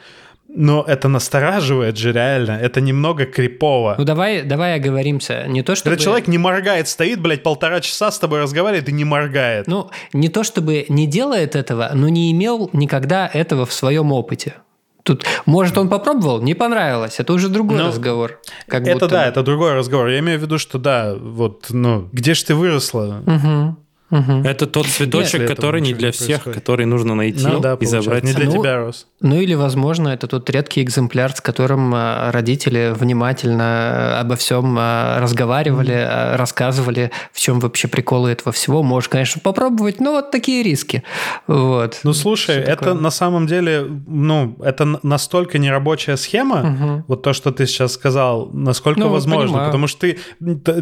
[0.55, 3.97] но это настораживает же реально, это немного крипово.
[3.99, 5.91] Ну давай, давай оговоримся, не то чтобы...
[5.91, 9.67] Когда человек не моргает, стоит, блядь, полтора часа с тобой разговаривает и не моргает.
[9.67, 14.55] Ну, не то чтобы не делает этого, но не имел никогда этого в своем опыте.
[15.03, 18.41] Тут, может, он попробовал, не понравилось, это уже другой ну, разговор.
[18.69, 20.09] Как это да, это другой разговор.
[20.09, 23.23] Я имею в виду, что да, вот, ну, где же ты выросла?
[23.27, 23.77] Угу.
[24.13, 24.43] Угу.
[24.45, 26.55] Это тот цветочек, Нет, который не для всех, происходит.
[26.55, 28.25] который нужно найти ну, да, и забрать.
[28.25, 29.07] Не для ну, тебя рос.
[29.23, 34.77] Ну или, возможно, это тот редкий экземпляр, с которым а, родители внимательно а, обо всем
[34.79, 38.83] а, разговаривали, mm рассказывали, в чем вообще приколы этого всего.
[38.83, 41.03] Можешь, конечно, попробовать, но вот такие риски.
[41.47, 42.01] Вот.
[42.03, 42.95] Ну слушай, Что это такое?
[42.95, 47.05] на самом деле, ну, это настолько нерабочая схема, угу.
[47.09, 49.47] вот то, что ты сейчас сказал, насколько ну, возможно.
[49.47, 49.67] Понимаю.
[49.67, 50.19] Потому что ты,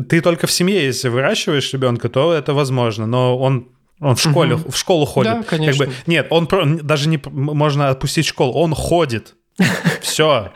[0.00, 3.06] ты только в семье, если выращиваешь ребенка, то это возможно.
[3.06, 3.68] Но он
[4.00, 4.70] он в школе, угу.
[4.70, 5.32] в школу ходит.
[5.32, 5.84] Да, конечно.
[5.84, 9.36] Как бы, нет, он даже не можно отпустить школу, он ходит.
[10.00, 10.52] Все.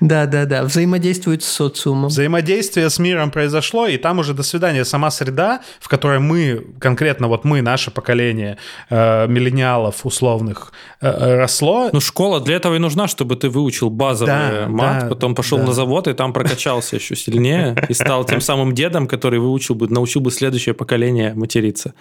[0.00, 0.64] Да, да, да.
[0.64, 2.08] Взаимодействует с социумом.
[2.08, 4.84] Взаимодействие с миром произошло, и там уже до свидания.
[4.84, 11.36] Сама среда, в которой мы, конкретно вот мы, наше поколение э, миллениалов условных, э, э
[11.36, 11.90] росло.
[11.92, 15.58] Ну, школа для этого и нужна, чтобы ты выучил базовый да, мат, да, потом пошел
[15.58, 15.66] да.
[15.66, 19.88] на завод и там прокачался еще сильнее и стал тем самым дедом, который выучил бы,
[19.88, 21.94] научил бы следующее поколение материться.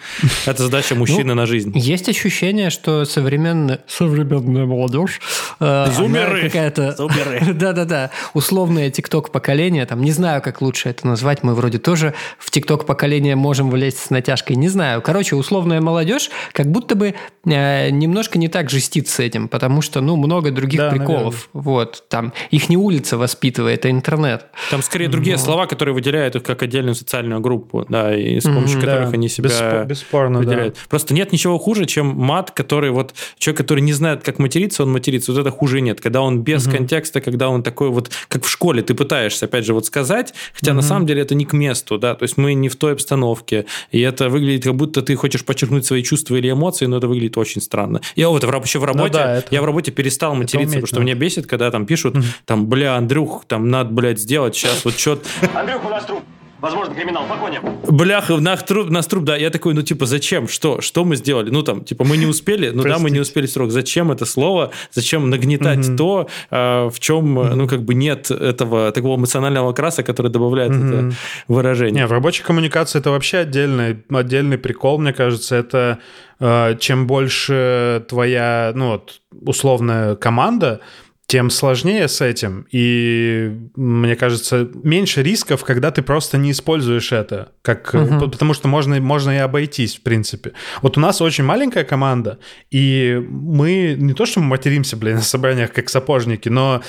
[0.45, 1.71] Это задача мужчины ну, на жизнь.
[1.75, 5.21] Есть ощущение, что современная, современная молодежь...
[5.59, 6.43] Э, Зумеры!
[6.43, 6.95] Какая-то...
[6.97, 7.58] Зумеры!
[7.59, 12.49] Да-да-да, условное тикток поколение, там, не знаю, как лучше это назвать, мы вроде тоже в
[12.49, 15.01] тикток поколение можем влезть с натяжкой, не знаю.
[15.01, 19.99] Короче, условная молодежь как будто бы э, немножко не так жестит с этим, потому что,
[19.99, 21.49] ну, много других да, приколов.
[21.53, 21.73] Наверное.
[21.73, 24.45] Вот, там, их не улица воспитывает, а интернет.
[24.71, 25.41] Там скорее другие Но...
[25.41, 29.13] слова, которые выделяют их как отдельную социальную группу, да, и с помощью mm-hmm, которых да.
[29.15, 30.75] они себя Беспо- бесспорно, выделяют.
[30.75, 30.79] Да.
[30.87, 34.91] Просто нет ничего хуже, чем мат, который вот, человек, который не знает, как материться, он
[34.93, 35.33] матерится.
[35.33, 36.01] Вот перевода хуже нет.
[36.01, 36.77] Когда он без угу.
[36.77, 40.71] контекста, когда он такой вот, как в школе, ты пытаешься, опять же, вот сказать, хотя
[40.71, 40.77] угу.
[40.77, 43.65] на самом деле это не к месту, да, то есть мы не в той обстановке,
[43.91, 47.37] и это выглядит, как будто ты хочешь подчеркнуть свои чувства или эмоции, но это выглядит
[47.37, 48.01] очень странно.
[48.15, 50.99] Я вот вообще в работе, ну, да, это, я в работе перестал материться, потому что
[50.99, 52.25] меня бесит, когда там пишут, угу.
[52.45, 55.27] там, бля, Андрюх, там надо, блядь, сделать сейчас вот что-то.
[55.53, 56.23] Андрюх, у нас труп.
[56.61, 57.23] Возможно, криминал.
[57.25, 59.37] По Бляха, нас труп, нас труп, да.
[59.37, 60.47] Я такой, ну, типа, зачем?
[60.47, 60.81] Что?
[60.81, 61.49] Что мы сделали?
[61.49, 62.69] Ну, там, типа, мы не успели.
[62.69, 63.71] Ну, да, мы не успели срок.
[63.71, 64.71] Зачем это слово?
[64.91, 67.55] Зачем нагнетать то, а, в чем, угу.
[67.55, 71.11] ну, как бы нет этого такого эмоционального краса, который добавляет это
[71.47, 72.01] выражение.
[72.01, 75.55] Не, в рабочей коммуникации это вообще отдельный, отдельный прикол, мне кажется.
[75.55, 75.99] Это
[76.39, 80.81] э, чем больше твоя, ну, вот, условная команда,
[81.29, 82.65] тем сложнее с этим.
[82.71, 87.51] И, мне кажется, меньше рисков, когда ты просто не используешь это.
[87.61, 88.31] Как, угу.
[88.31, 90.53] Потому что можно, можно и обойтись, в принципе.
[90.81, 92.39] Вот у нас очень маленькая команда,
[92.71, 96.81] и мы не то, что мы материмся, блин, на собраниях как сапожники, но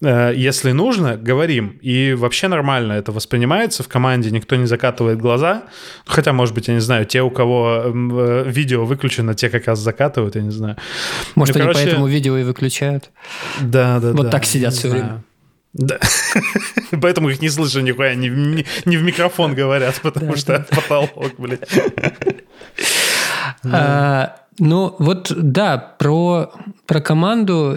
[0.00, 1.78] если нужно, говорим.
[1.82, 5.64] И вообще нормально это воспринимается в команде, никто не закатывает глаза.
[6.06, 9.80] Хотя, может быть, я не знаю, те, у кого э, видео выключено, те как раз
[9.80, 10.76] закатывают, я не знаю.
[11.34, 11.84] Может, ну, они короче...
[11.86, 13.10] поэтому видео и выключают?
[13.60, 15.24] Да, да, Вот да, так сидят все время.
[15.72, 15.98] Да.
[17.02, 21.68] Поэтому их не слышу нихуя, не, не, не в микрофон говорят, потому что потолок, блядь.
[24.58, 26.52] Ну, вот да, про,
[26.86, 27.76] про команду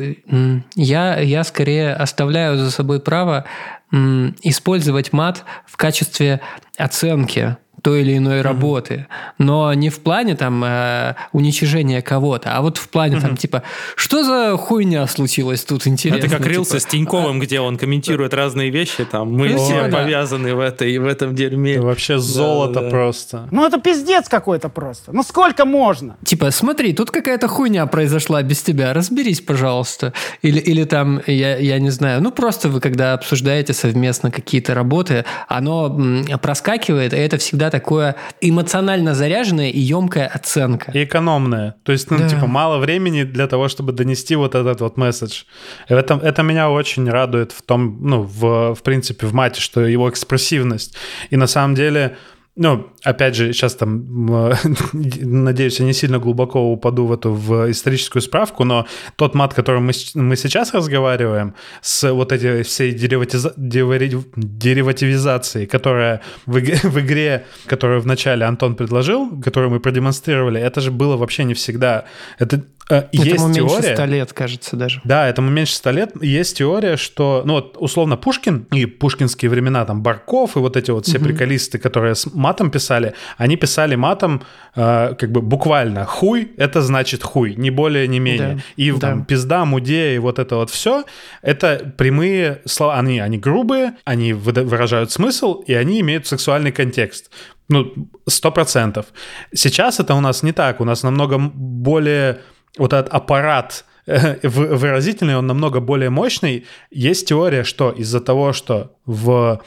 [0.76, 3.46] я, я скорее оставляю за собой право
[3.92, 6.42] использовать мат в качестве
[6.78, 8.44] оценки той или иной mm-hmm.
[8.44, 13.22] работы, но не в плане там э, уничижения кого-то, а вот в плане mm-hmm.
[13.22, 13.64] там типа,
[13.96, 16.20] что за хуйня случилось тут интересно?
[16.20, 17.44] Это как типа, рилсы с Тиньковым, а...
[17.44, 19.98] где он комментирует разные вещи, там мы ну, все да.
[19.98, 21.74] повязаны в этой в этом дерьме.
[21.74, 22.90] Это вообще золото да, да.
[22.90, 23.48] просто.
[23.52, 25.12] Ну это пиздец какой-то просто.
[25.12, 26.18] Ну сколько можно?
[26.24, 30.14] Типа, смотри, тут какая-то хуйня произошла без тебя, разберись, пожалуйста.
[30.42, 35.26] Или, или там, я, я не знаю, ну просто вы когда обсуждаете совместно какие-то работы,
[35.48, 40.92] оно проскакивает, и это всегда такое эмоционально заряженная и емкая оценка.
[40.92, 41.76] И экономная.
[41.84, 42.30] То есть, ну, да.
[42.30, 45.44] типа, мало времени для того, чтобы донести вот этот вот месседж.
[45.88, 50.10] Это, это меня очень радует в том, ну, в, в принципе, в мате, что его
[50.10, 50.96] экспрессивность.
[51.32, 52.18] И на самом деле
[52.56, 54.26] ну, опять же, сейчас там,
[54.94, 58.86] надеюсь, я не сильно глубоко упаду в эту в историческую справку, но
[59.16, 66.60] тот мат, которым мы, мы сейчас разговариваем, с вот этой всей дериватиза, деривативизацией, которая в,
[66.84, 72.04] в игре, которую вначале Антон предложил, которую мы продемонстрировали, это же было вообще не всегда.
[72.38, 73.96] Это Этому есть меньше теория...
[73.96, 75.02] 100 лет, кажется, даже.
[75.04, 76.12] Да, этому меньше 100 лет.
[76.22, 80.92] Есть теория, что, ну вот, условно, Пушкин и пушкинские времена, там, Барков и вот эти
[80.92, 81.26] вот все угу.
[81.26, 84.44] приколисты, которые с матом писали, они писали матом
[84.76, 88.56] э, как бы буквально «хуй»— это значит «хуй», не более, не менее.
[88.56, 88.62] Да.
[88.76, 89.00] И да.
[89.00, 91.04] там «пизда», «мудея» и вот это вот все—
[91.42, 92.98] это прямые слова.
[92.98, 97.32] Они, они грубые, они выражают смысл, и они имеют сексуальный контекст.
[97.70, 97.94] Ну,
[98.28, 99.06] сто процентов.
[99.54, 100.82] Сейчас это у нас не так.
[100.82, 102.42] У нас намного более
[102.78, 106.66] вот этот аппарат э, выразительный, он намного более мощный.
[106.90, 109.62] Есть теория, что из-за того, что в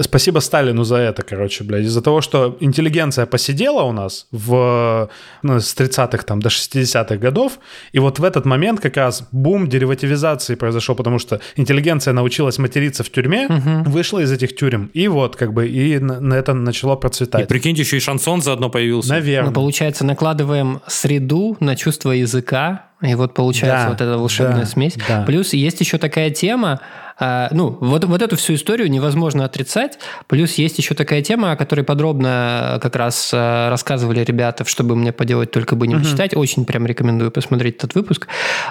[0.00, 1.84] Спасибо Сталину за это, короче, блядь.
[1.84, 5.10] Из-за того, что интеллигенция посидела у нас в,
[5.42, 7.58] ну, с 30-х там, до 60-х годов,
[7.92, 13.04] и вот в этот момент как раз бум деривативизации произошел, потому что интеллигенция научилась материться
[13.04, 13.90] в тюрьме, угу.
[13.90, 17.42] вышла из этих тюрем, и вот как бы и на, на это начало процветать.
[17.42, 19.10] И прикиньте, еще и шансон заодно появился.
[19.10, 19.50] Наверное.
[19.50, 24.66] Мы, получается, накладываем среду на чувство языка, и вот получается да, вот эта волшебная да,
[24.66, 24.94] смесь.
[25.08, 25.22] Да.
[25.22, 26.80] Плюс есть еще такая тема,
[27.18, 29.98] а, ну, вот, вот эту всю историю невозможно отрицать.
[30.26, 35.12] Плюс есть еще такая тема, о которой подробно как раз а, рассказывали ребята, чтобы мне
[35.12, 36.04] поделать, только бы не угу.
[36.04, 36.36] читать.
[36.36, 38.26] Очень прям рекомендую посмотреть этот выпуск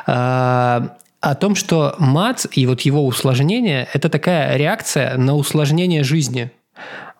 [0.06, 6.52] а, о том, что мат и вот его усложнение– это такая реакция на усложнение жизни.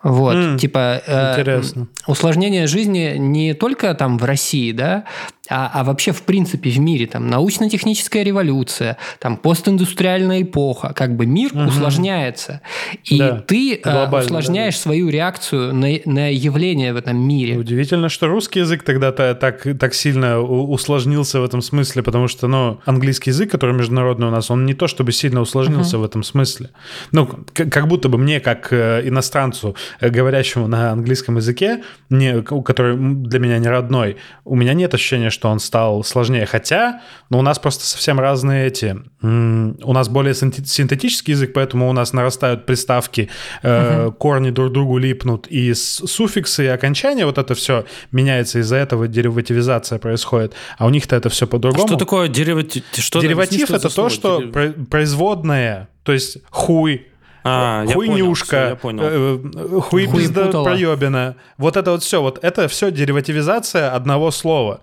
[0.02, 1.62] Вот, mm, типа э,
[2.06, 5.04] усложнение жизни не только там в России, да,
[5.48, 11.26] а, а вообще в принципе в мире, там научно-техническая революция, там постиндустриальная эпоха, как бы
[11.26, 11.64] мир угу.
[11.64, 12.62] усложняется,
[13.04, 17.58] и да, ты э, усложняешь да, свою реакцию на, на явления в этом мире.
[17.58, 22.80] Удивительно, что русский язык тогда-то так, так сильно усложнился в этом смысле, потому что, ну,
[22.86, 26.04] английский язык, который международный у нас, он не то чтобы сильно усложнился угу.
[26.04, 26.70] в этом смысле.
[27.12, 32.96] Ну, как будто бы мне, как э, иностранцу, э, говорящему на английском языке, не, который
[32.96, 36.46] для меня не родной, у меня нет ощущения, что он стал сложнее.
[36.46, 38.96] Хотя, ну, у нас просто совсем разные эти...
[39.22, 43.28] У нас более синте- синтетический язык, поэтому у нас нарастают приставки,
[43.62, 49.08] э, корни друг другу липнут, и суффиксы и окончания, вот это все меняется, из-за этого
[49.08, 50.54] деривативизация происходит.
[50.78, 51.86] А у них-то это все по-другому.
[51.86, 52.84] Что такое дериватив?
[52.96, 57.06] Что Дериватив объясни, это то, что Дерив- про- производное, то есть хуй,
[57.44, 59.38] А, я хуйнюшка, э,
[59.82, 60.64] хуй пизда Хуепутало.
[60.64, 61.36] проебина.
[61.58, 64.80] Вот это вот все, вот это все деривативизация одного слова.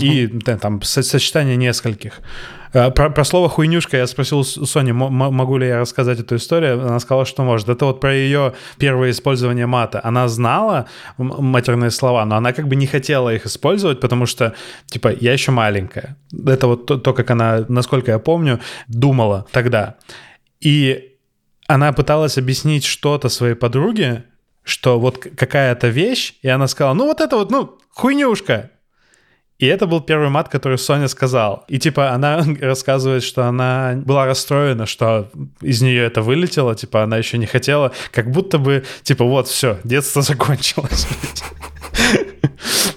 [0.00, 0.26] И
[0.60, 2.20] там со- сочетание нескольких.
[2.72, 6.18] Э, Про, про слово хуйнюшка я спросил у Сони, мо- мо- могу ли я рассказать
[6.20, 6.80] эту историю.
[6.86, 7.68] Она сказала, что может.
[7.68, 10.00] Это вот про ее первое использование мата.
[10.04, 10.86] Она знала
[11.18, 14.52] матерные слова, но она как бы не хотела их использовать, потому что,
[14.86, 16.16] типа, я еще маленькая.
[16.46, 19.94] Это вот то, то, как она, насколько я помню, думала тогда.
[20.60, 21.13] И
[21.66, 24.24] она пыталась объяснить что-то своей подруге,
[24.62, 28.70] что вот какая-то вещь, и она сказала, ну вот это вот, ну, хуйнюшка.
[29.58, 31.64] И это был первый мат, который Соня сказал.
[31.68, 37.18] И типа она рассказывает, что она была расстроена, что из нее это вылетело, типа она
[37.18, 41.06] еще не хотела, как будто бы, типа вот все, детство закончилось.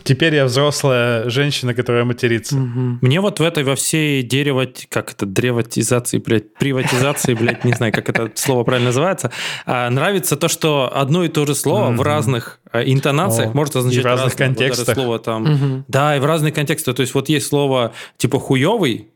[0.08, 2.56] Теперь я взрослая женщина, которая матерится.
[2.56, 4.66] Мне вот в этой во всей дерево...
[4.88, 5.26] Как это?
[5.26, 9.32] Древатизации, блядь, приватизации, блядь, не знаю, как это слово правильно называется.
[9.66, 13.78] а, нравится то, что одно и то же слово в разных а, интонациях может и
[13.80, 14.96] в означать разных контекстах.
[14.96, 15.84] слово там...
[15.90, 16.96] Да, и в разных контекстах.
[16.96, 19.10] То есть вот есть слово типа хуёвый,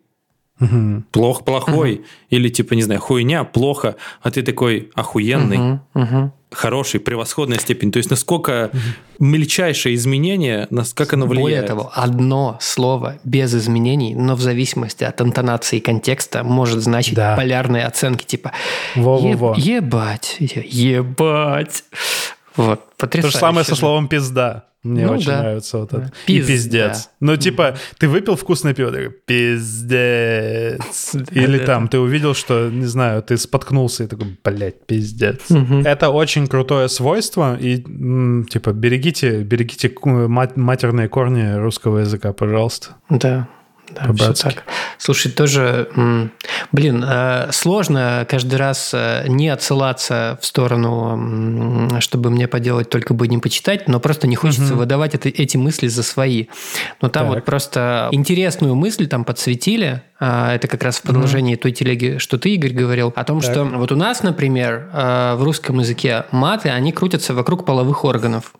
[1.11, 5.79] плох, плохой, или типа, не знаю, хуйня, плохо, а ты такой охуенный,
[6.51, 7.91] хороший, превосходная степень.
[7.91, 8.71] То есть насколько
[9.19, 11.43] мельчайшее изменение, нас- как оно влияет.
[11.43, 17.15] Более того, одно слово без изменений, но в зависимости от интонации и контекста может значить
[17.15, 17.35] Да.
[17.35, 18.51] полярные оценки, типа
[18.95, 19.55] Во-во-во.
[19.57, 21.83] «Е- ебать, ебать.
[22.55, 23.31] Вот, То потрясающе.
[23.31, 24.65] же самое со словом пизда.
[24.83, 25.39] Мне Ну очень да.
[25.41, 26.11] нравится вот это.
[26.25, 26.43] Пизда.
[26.43, 27.09] И пиздец.
[27.19, 31.13] Ну, типа, ты выпил вкусное пиво, такой, пиздец.
[31.31, 35.41] Или там ты увидел, что, не знаю, ты споткнулся и такой, блядь, пиздец.
[35.85, 37.77] Это очень крутое свойство, и,
[38.49, 42.95] типа, берегите, берегите матерные корни русского языка, пожалуйста.
[43.09, 43.47] Да,
[43.95, 44.63] да, все так.
[44.97, 45.89] Слушай, тоже,
[46.71, 53.27] блин, э, сложно каждый раз э, не отсылаться в сторону, чтобы мне поделать только бы
[53.27, 56.47] не почитать, но просто не хочется выдавать это- эти мысли за свои.
[57.01, 57.35] Но там Так.
[57.35, 62.37] вот просто интересную мысль там подсветили, а, это как раз в продолжении той телеги, что
[62.37, 63.51] ты, Игорь, говорил, о том, Так.
[63.51, 68.53] что вот у нас, например, э, в русском языке маты, они крутятся вокруг половых органов.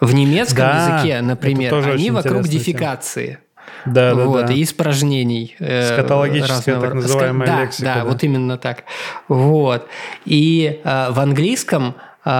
[0.00, 3.38] В немецком Да, языке, например, они вокруг интересная тема.
[3.86, 4.52] Да, да, вот, да.
[4.52, 5.56] и испражнений.
[5.58, 8.04] э, Скатологическая разного- так называемая да, лексика, Да, да.
[8.04, 8.84] вот именно так.
[9.28, 9.86] Вот.
[10.24, 12.30] И э, в английском э,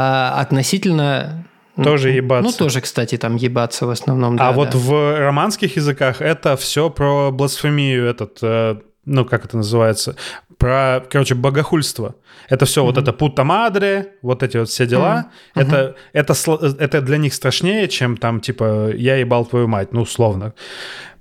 [0.54, 1.44] относительно...
[1.82, 2.44] Тоже ебаться.
[2.50, 4.34] Ну, тоже, кстати, там ебаться в основном.
[4.34, 9.56] а да, вот в романских языках это все про бласфемию, этот, э, ну, как это
[9.56, 10.14] называется,
[10.56, 12.14] про, короче, богохульство.
[12.48, 15.30] Это все вот это пута мадре, вот эти вот все дела.
[15.54, 20.02] Это, это, сл- это для них страшнее, чем там, типа, я ебал твою мать, ну,
[20.02, 20.52] условно.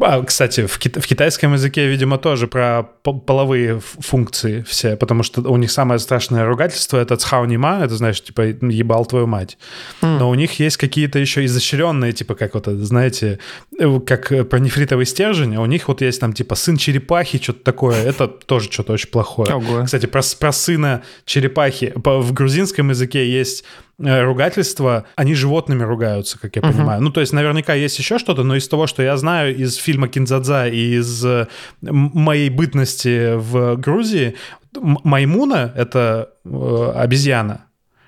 [0.03, 5.23] А, кстати, в, кит- в китайском языке, видимо, тоже про по- половые функции все, потому
[5.23, 9.57] что у них самое страшное ругательство это цхаунима, это, знаешь, типа, ебал твою мать.
[10.01, 13.39] Но у них есть какие-то еще изощренные, типа, как вот, знаете,
[13.79, 17.41] э, как э, про нефритовый стержень, а у них вот есть там, типа, сын черепахи,
[17.41, 19.55] что-то такое, это тоже что-то очень плохое.
[19.55, 19.83] Ого.
[19.85, 21.93] Кстати, про, сына черепахи.
[21.95, 23.63] В грузинском языке есть
[24.03, 27.01] ругательства, они животными ругаются, как я понимаю.
[27.01, 30.07] Ну, то есть наверняка есть еще что-то, но из того, что я знаю из фильма
[30.07, 31.47] «Кинзадза» и из э,
[31.81, 34.35] моей бытности в Грузии,
[34.79, 37.65] Маймуна— это э, обезьяна,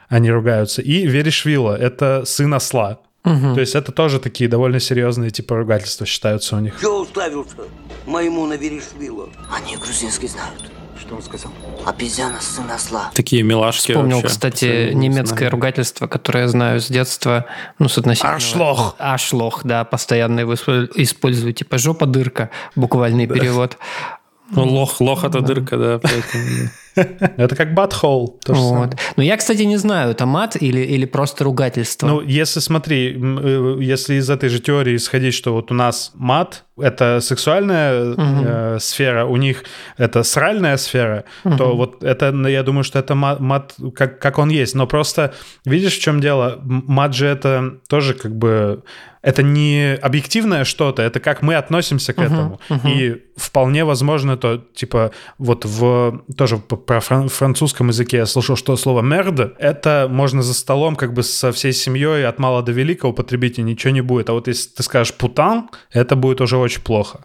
[0.09, 2.99] они ругаются, и Веришвила— это сын осла.
[3.23, 6.79] То есть это тоже такие довольно серьезные типа ругательства считаются у них.
[6.79, 7.55] Чего уставился?
[8.05, 9.29] Моему наверишвило.
[9.51, 10.74] Они грузинский знают.
[11.05, 11.51] Что он сказал?
[11.85, 13.11] Обезьяна, сын осла.
[13.13, 14.27] Такие милашки Вспомнил, вообще.
[14.29, 15.51] кстати, Абсолютно немецкое знаю.
[15.51, 17.45] ругательство, которое я знаю с детства.
[17.77, 18.33] Ну, с относительно...
[18.35, 18.95] Аршлох.
[18.97, 21.53] Ашлох, да, постоянно его использ- использую.
[21.53, 23.77] Типа жопа дырка, буквальный перевод.
[24.51, 25.99] Ну, лох, лох это дырка, да.
[25.99, 26.69] поэтому-
[27.37, 28.39] Это как батхол.
[28.47, 28.95] Вот.
[29.17, 32.07] Но я, кстати, не знаю, это мат или, или просто ругательство.
[32.07, 36.63] Ну, если смотри, э, если из этой же теории исходить, что вот у нас мат—
[36.77, 39.63] это сексуальная э, сфера, у них
[39.97, 41.23] это сральная сфера,
[41.57, 44.75] то вот это, ну, я думаю, что это мат, мат как, как он есть.
[44.75, 45.33] Но просто
[45.65, 46.59] видишь, в чем дело?
[46.63, 48.83] Мат же это тоже как бы...
[49.21, 52.59] это не объективное что-то, это как мы относимся к этому.
[52.83, 58.75] И вполне возможно, то, типа, вот в тоже про фран- французском языке я слышал, что
[58.77, 63.07] слово «мерд»— это можно за столом как бы со всей семьей от мала до велика
[63.07, 64.29] употребить, и ничего не будет.
[64.29, 67.19] А вот если ты скажешь «путан», это будет уже очень плохо.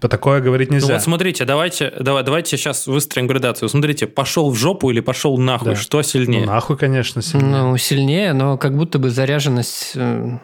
[0.00, 0.94] По такое говорить Ну нельзя.
[0.94, 3.68] вот смотрите, давайте, давай, давайте сейчас выстроим градацию.
[3.68, 5.76] Смотрите, пошел в жопу или пошел нахуй, Да.
[5.76, 6.46] что Ну, сильнее?
[6.46, 7.62] нахуй, конечно, сильнее.
[7.62, 10.38] Ну, сильнее, но как будто бы заряженность э,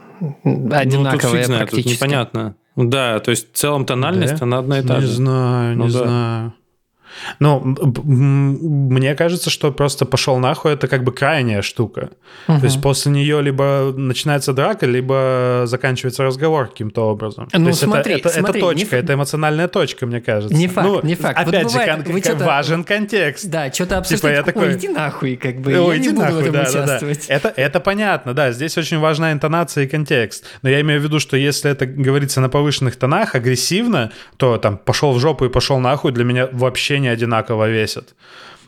[0.45, 1.93] одинаковая ну, тут фиг знает, тут практически.
[1.97, 2.55] непонятно.
[2.77, 4.45] Да, то есть в целом тональность, Да?
[4.45, 5.07] она одна и та Не же.
[5.09, 5.99] знаю, Ну не да.
[5.99, 6.55] знаю.
[7.41, 7.61] Ну,
[8.27, 12.11] мне кажется, что просто пошел нахуй это как бы крайняя штука.
[12.47, 17.49] То есть после нее либо начинается драка, либо заканчивается разговор каким-то образом.
[17.53, 20.21] Ну, То есть смотри, это, это, смотри, это не точка, ф- это эмоциональная точка, мне
[20.21, 20.55] кажется.
[20.57, 21.39] Не факт, Ну, не факт.
[21.39, 23.47] Вот Опять бывает, же, кон- вы кон- что-то- важен контекст.
[23.49, 24.37] Да, что-то Типа обсуждать.
[24.37, 25.73] я такой- Ой, иди нахуй, как бы.
[25.79, 26.85] Ой, я не иди буду нахуй, в этом да, да, да.
[26.85, 27.25] участвовать.
[27.29, 28.53] Это, это понятно, да.
[28.53, 30.45] Здесь очень важна интонация и контекст.
[30.63, 34.77] Но я имею в виду, что если это говорится на повышенных тонах, агрессивно, то там
[34.79, 38.15] пошел в жопу и пошел нахуй для меня вообще не одинаково весит.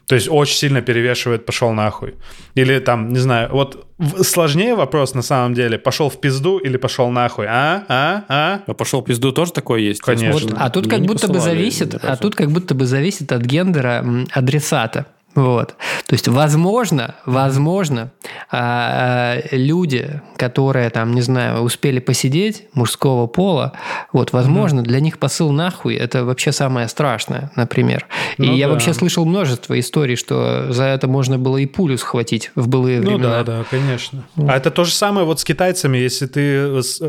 [0.06, 2.14] То есть очень сильно перевешивает пошел нахуй.
[2.54, 3.86] Или там, не знаю, вот
[4.22, 5.78] сложнее вопрос на самом деле.
[5.78, 7.46] Пошел в пизду или пошел нахуй?
[7.48, 7.84] А?
[7.88, 8.24] А?
[8.28, 8.60] А?
[8.66, 10.02] А пошел в пизду тоже такое есть?
[10.02, 10.32] Конечно.
[10.32, 13.32] Вот, Мне а тут не как будто бы зависит, а тут как будто бы зависит
[13.32, 15.06] от гендера адресата.
[15.34, 15.74] Вот.
[16.06, 18.12] То есть, возможно, возможно,
[18.50, 23.72] а, а, люди, которые там, не знаю, успели посидеть мужского пола,
[24.12, 28.06] вот, возможно, для них посыл нахуй это вообще самое страшное, например.
[28.38, 28.72] И Ну я да.
[28.72, 33.10] вообще слышал множество историй, что за это можно было и пулю схватить в былые Ну
[33.16, 33.42] времена.
[33.42, 34.24] да, да, конечно.
[34.36, 36.82] А это то же самое вот с китайцами, если ты...
[36.82, 37.00] с-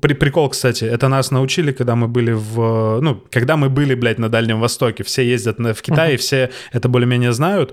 [0.00, 3.00] При, прикол, кстати, это нас научили, когда мы были в...
[3.00, 5.02] Ну, когда мы были, блядь, на Дальнем Востоке.
[5.04, 7.63] Все ездят в Китай, и все это более-менее знают,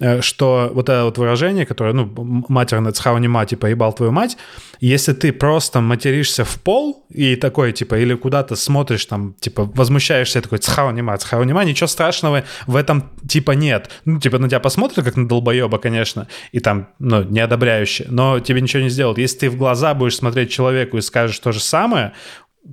[0.00, 2.10] э, что вот это вот выражение, которое, ну,
[2.48, 4.36] матерное, цхаунима, типа, ебал твою мать,
[4.80, 10.40] если ты просто материшься в пол и такой, типа, или куда-то смотришь, там, типа, возмущаешься,
[10.40, 13.90] такой, цхаунима, цхаунима, ничего страшного в этом, типа, нет.
[14.04, 18.60] Ну, типа, на тебя посмотрят, как на долбоеба, конечно, и там, ну, неодобряюще, но тебе
[18.60, 19.18] ничего не сделают.
[19.18, 22.12] Если ты в глаза будешь смотреть человеку и скажешь то же самое,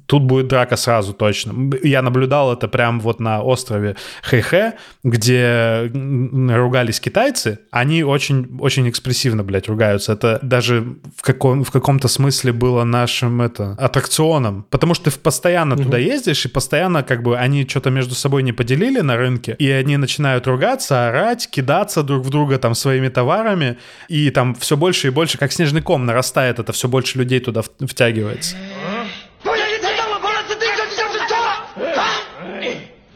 [0.05, 1.71] тут будет драка сразу точно.
[1.83, 4.73] Я наблюдал это прям вот на острове Хэйхэ,
[5.03, 7.59] где ругались китайцы.
[7.71, 10.13] Они очень, очень экспрессивно, блядь, ругаются.
[10.13, 14.65] Это даже в, каком, в каком-то смысле было нашим это, аттракционом.
[14.69, 18.53] Потому что ты постоянно туда ездишь, и постоянно как бы они что-то между собой не
[18.53, 23.77] поделили на рынке, и они начинают ругаться, орать, кидаться друг в друга там своими товарами,
[24.07, 27.61] и там все больше и больше, как снежный ком нарастает это, все больше людей туда
[27.61, 28.55] втягивается.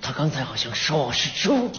[0.09, 1.71] 他刚才好像说我是猪。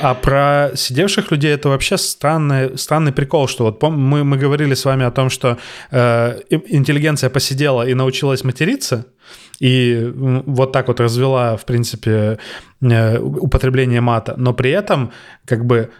[0.00, 4.74] А про сидевших людей это вообще странный, странный прикол, что вот пом- мы, мы говорили
[4.74, 5.56] с вами о том, что
[5.90, 9.06] э, и- интеллигенция посидела и научилась материться,
[9.60, 12.38] и м, вот так вот развела, в принципе,
[12.82, 15.12] э, употребление мата, но при этом
[15.46, 15.90] как бы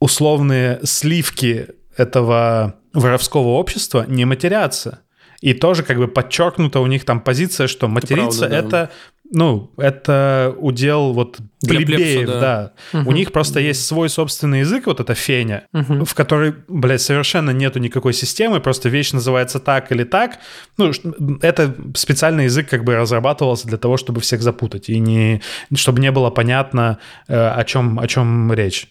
[0.00, 5.01] условные сливки этого воровского общества не матерятся.
[5.41, 8.67] И тоже как бы подчеркнута у них там позиция, что материться правда, да.
[8.67, 8.91] это,
[9.31, 12.73] ну, это удел вот Для плебеев, плебса, да.
[12.91, 13.09] да.
[13.09, 17.79] У них просто есть свой собственный язык, вот эта феня, в которой, блядь, совершенно нету
[17.79, 20.39] никакой системы, просто вещь называется так или так.
[20.77, 20.91] Ну,
[21.41, 25.41] это специальный язык как бы разрабатывался для того, чтобы всех запутать, и не,
[25.73, 28.89] чтобы не было понятно, э, о чем, о чем речь.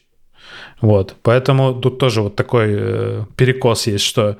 [0.80, 4.36] Вот, поэтому тут тоже вот такой э, перекос есть, что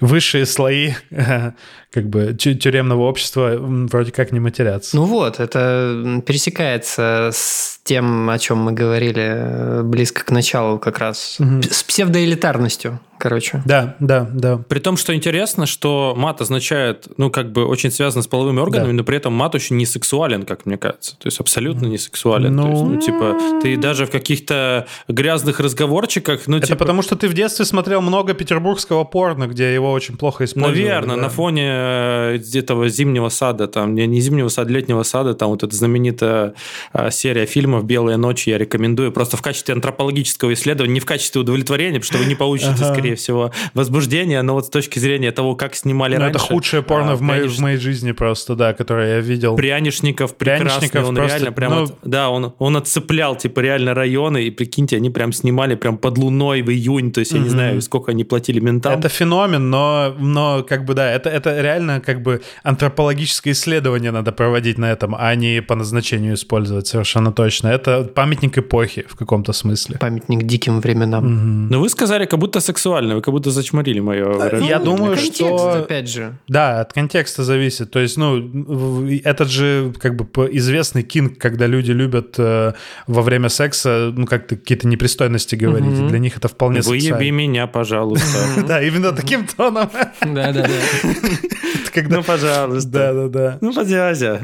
[0.00, 0.92] высшие слои
[1.92, 4.96] как бы тю- тюремного общества вроде как не матерятся.
[4.96, 10.98] Ну вот, это пересекается с тем, о чем мы говорили э, близко к началу как
[10.98, 11.36] раз.
[11.38, 13.60] П- С псевдоэлитарностью, короче.
[13.66, 14.58] Да, да, да.
[14.68, 18.90] При том, что интересно, что мат означает, ну, как бы очень связано с половыми органами,
[18.92, 18.96] Да.
[18.98, 21.16] но при этом мат очень не сексуален, как мне кажется.
[21.18, 22.56] То есть абсолютно не сексуален.
[22.56, 22.88] То есть, Ну.
[22.90, 27.34] ну, типа, ты даже в каких-то грязных разговорчиках, ну, Это типа, потому, что ты в
[27.34, 30.78] детстве смотрел много петербургского порно, где его очень плохо использовали.
[30.82, 31.22] Наверное, да.
[31.22, 35.62] на фоне э, этого зимнего сада, там, не, не зимнего сада, летнего сада, там вот
[35.62, 36.54] эта знаменитая
[36.92, 41.40] э, серия фильмов «Белые ночи» я рекомендую просто в качестве антропологического исследования, не в качестве
[41.40, 42.92] удовлетворения, потому что вы не получите, Ага.
[42.92, 46.36] скорее всего, возбуждения, но вот с точки зрения того, как снимали Ну, раньше.
[46.36, 49.56] это худшее порно а, в, моей, в моей жизни просто, да, которое я видел.
[49.56, 54.44] Прянишников Прянишников он просто, реально прям, ну- от- да, он, он отцеплял, типа, реально районы,
[54.44, 57.80] и прикиньте, они прям снимали прям под луной в июнь, то есть я не знаю,
[57.82, 58.98] сколько они платили ментам.
[58.98, 61.71] Это феномен, но, но как бы да, это, это реально
[62.04, 67.68] как бы антропологическое исследование надо проводить на этом, а не по назначению использовать совершенно точно.
[67.68, 69.98] Это памятник эпохи в каком-то смысле.
[69.98, 71.68] Памятник диким временам.
[71.68, 74.68] Но вы сказали, как будто сексуально, вы как будто зачморили мое выражение.
[74.68, 75.72] Я думаю, Контекст, что...
[75.82, 76.38] опять же.
[76.48, 77.90] Да, от контекста зависит.
[77.90, 82.72] То есть, ну, этот же как бы известный кинг, когда люди любят э,
[83.06, 85.98] во время секса, ну, как-то какие-то непристойности говорить.
[85.98, 87.30] и Для них это вполне Выеби сексуально.
[87.30, 88.38] меня, пожалуйста.
[88.66, 89.90] Да, именно таким тоном.
[90.20, 90.68] Да-да-да.
[91.94, 92.16] Когда...
[92.16, 92.90] Ну, пожалуйста.
[92.90, 93.58] Да, да, да.
[93.60, 94.40] Ну, подязя.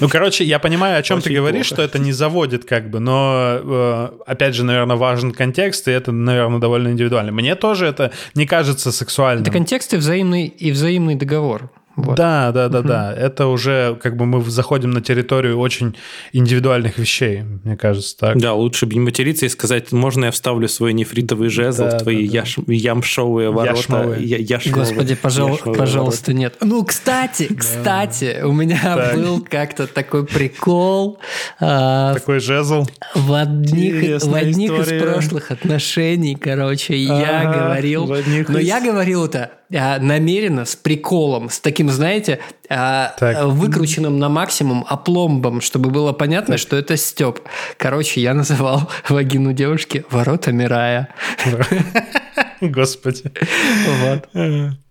[0.00, 1.82] Ну, короче, я понимаю, о чем ты Очень говоришь, плохо.
[1.82, 6.12] что это не заводит, как бы, но, э, опять же, наверное, важен контекст, и это,
[6.12, 7.32] наверное, довольно индивидуально.
[7.32, 9.42] Мне тоже это не кажется сексуальным.
[9.42, 11.70] Это контекст и взаимный, и взаимный договор.
[11.98, 12.16] Вот.
[12.16, 13.12] Да, да, да, да.
[13.12, 15.96] Это уже как бы мы заходим на территорию очень
[16.32, 18.38] индивидуальных вещей, мне кажется, так.
[18.38, 22.02] Да, лучше бы не материться и сказать, можно я вставлю свой нефритовый жезл Да, в
[22.02, 22.38] твои да, да.
[22.40, 23.76] яш- ямшовые ворота.
[23.78, 24.24] Яшмовые.
[24.24, 24.84] Я- яшмовые.
[24.86, 26.56] Господи, пожал- Яшмовые пожалуйста, нет.
[26.60, 31.18] Ну, кстати, кстати, у меня был как-то такой прикол
[31.60, 32.86] а, Такой жезл.
[33.14, 38.06] в одних, в одних из прошлых отношений, короче, я говорил,
[38.48, 43.36] но я говорил это а, намеренно, с приколом, с таким, знаете, а, Так.
[43.36, 47.40] а, выкрученным на максимум опломбом, чтобы было понятно, что это Степ.
[47.76, 51.08] Короче, я называл вагину девушки воротами рая.
[52.60, 53.32] Господи.
[54.02, 54.28] Вот.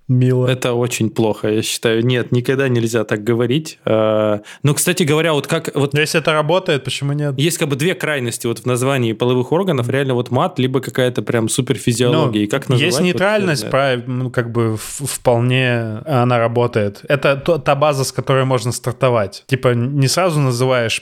[0.07, 0.47] Мило.
[0.47, 2.05] Это очень плохо, я считаю.
[2.05, 3.77] Нет, никогда нельзя так говорить.
[3.83, 5.75] А, Ну, кстати говоря, вот как...
[5.75, 7.37] Вот Но если это работает, почему нет?
[7.37, 9.89] есть как бы две крайности вот в названии половых органов.
[9.89, 12.43] Реально вот мат, либо какая-то прям суперфизиология.
[12.43, 12.79] И как называть?
[12.81, 14.05] Ну, есть вот нейтральность, знает.
[14.05, 17.01] прав- ну, как бы вполне она работает.
[17.09, 19.43] Это то- та база, с которой можно стартовать.
[19.47, 21.01] Типа не сразу называешь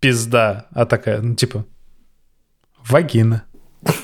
[0.00, 1.64] пизда, а такая, ну типа
[2.88, 3.44] вагина.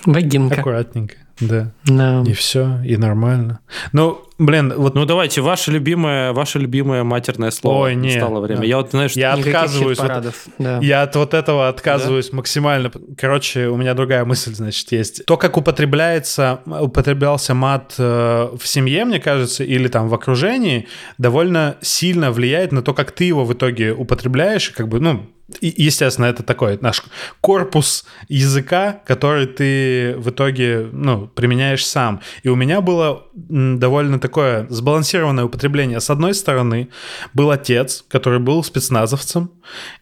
[0.05, 0.61] Вагинка.
[0.61, 1.71] Аккуратненько, да.
[1.85, 2.23] Да.
[2.27, 3.61] И все, и нормально.
[3.93, 7.85] Ну, блин, вот Ну, давайте, ваше любимое, ваше любимое матерное слово.
[7.85, 8.15] Ой, не.
[8.15, 8.65] Настало время.
[8.65, 9.99] Я вот, знаешь, я отказываюсь.
[9.99, 10.79] хит-парадов, да.
[10.83, 12.91] Я от вот этого отказываюсь максимально.
[13.17, 15.25] Короче, у меня другая мысль, значит, есть.
[15.27, 20.87] То, как употребляется, употреблялся мат э, в семье, мне кажется, или там в окружении,
[21.19, 25.27] довольно сильно влияет на то, как ты его в итоге употребляешь, как бы, ну,
[25.61, 27.03] и- естественно, это такой наш
[27.41, 32.21] корпус языка, который ты в итоге, ну, применяешь сам.
[32.45, 34.30] И у меня было довольно такое
[34.69, 36.01] сбалансированное употребление.
[36.01, 36.89] С одной стороны,
[37.35, 39.51] был отец, который был спецназовцем,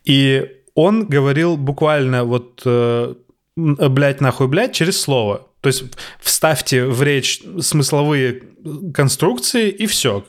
[0.05, 3.15] и он говорил буквально вот э,
[3.57, 5.49] м, блядь, нахуй, блядь, через слово.
[5.61, 5.85] То есть
[6.21, 8.43] вставьте в речь смысловые
[8.95, 10.25] конструкции и все.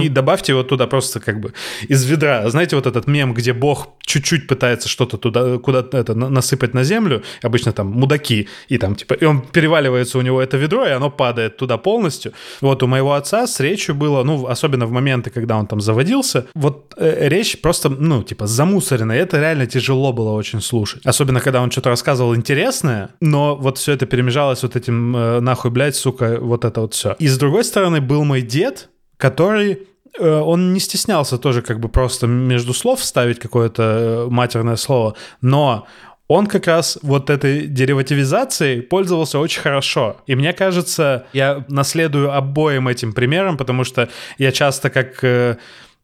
[0.00, 1.52] И добавьте его туда просто как бы
[1.88, 2.48] из ведра.
[2.50, 6.84] Знаете, вот этот мем, где Бог чуть-чуть пытается что-то туда, куда-то это на- насыпать на
[6.84, 10.90] землю, обычно там мудаки, и там типа, и он переваливается у него это ведро, и
[10.90, 12.32] оно падает туда полностью.
[12.60, 16.46] Вот у моего отца с речью было, ну, особенно в моменты, когда он там заводился,
[16.54, 19.16] вот э, речь просто, ну, типа, замусоренная.
[19.16, 21.06] И Это реально тяжело было очень слушать.
[21.06, 25.70] Особенно, когда он что-то рассказывал интересное, но вот все это перемежалось вот этим э, нахуй,
[25.70, 27.16] блядь, сука, вот это вот все.
[27.18, 28.89] И с другой стороны был мой дед,
[29.20, 29.86] который
[30.18, 35.14] э, он не стеснялся тоже как бы просто между слов вставить какое-то э, матерное слово,
[35.40, 35.86] но
[36.26, 40.16] он как раз вот этой деривативизацией пользовался очень хорошо.
[40.26, 44.08] И мне кажется, я наследую обоим этим примерам, потому что
[44.38, 45.58] я часто как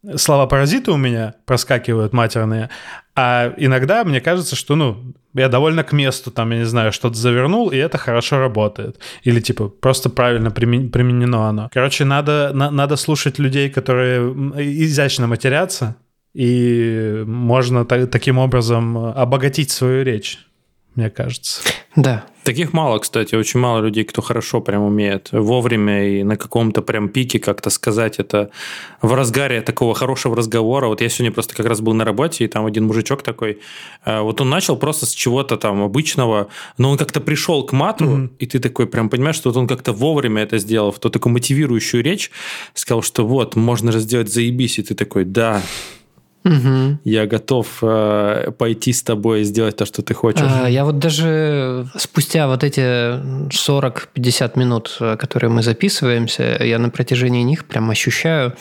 [0.06, 2.70] э, слова-паразиты у меня проскакивают матерные,
[3.14, 7.16] а иногда мне кажется, что, ну, я довольно к месту, там, я не знаю, что-то
[7.16, 9.00] завернул, и это хорошо работает.
[9.24, 11.68] Или, типа, просто правильно примен- применено оно.
[11.72, 14.32] Короче, надо, на- надо слушать людей, которые
[14.84, 15.96] изящно матерятся,
[16.34, 20.38] и можно та- таким образом обогатить свою речь,
[20.96, 21.62] мне кажется.
[21.94, 22.26] Да.
[22.42, 27.08] Таких мало, кстати, очень мало людей, кто хорошо прям умеет вовремя и на каком-то прям
[27.08, 28.50] пике как-то сказать это
[29.02, 30.86] в разгаре такого хорошего разговора.
[30.88, 33.60] Вот я сегодня просто как раз был на работе, и там один мужичок такой,
[34.04, 38.30] э, вот он начал просто с чего-то там обычного, но он как-то пришел к мату,
[38.38, 41.32] и ты такой прям понимаешь, что вот он как-то вовремя это сделал, в ту такую
[41.32, 42.30] мотивирующую речь,
[42.74, 45.62] сказал, что вот, можно же сделать заебись, и ты такой, да,
[46.46, 47.00] Мгм.
[47.04, 50.46] я готов э, пойти с тобой и сделать то, что ты хочешь.
[50.48, 52.80] А, Я вот даже спустя вот эти
[53.50, 58.54] 40-50 минут, э, которые мы записываемся, я на протяжении них прям ощущаю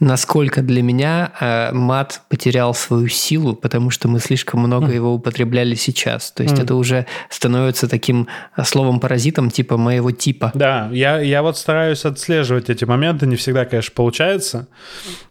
[0.00, 5.74] насколько для меня а, мат потерял свою силу, потому что мы слишком много его употребляли
[5.74, 6.30] сейчас.
[6.32, 10.52] То есть это уже становится таким а, словом-паразитом типа моего типа.
[10.54, 14.68] Да, я, я вот стараюсь отслеживать эти моменты, не всегда, конечно, получается,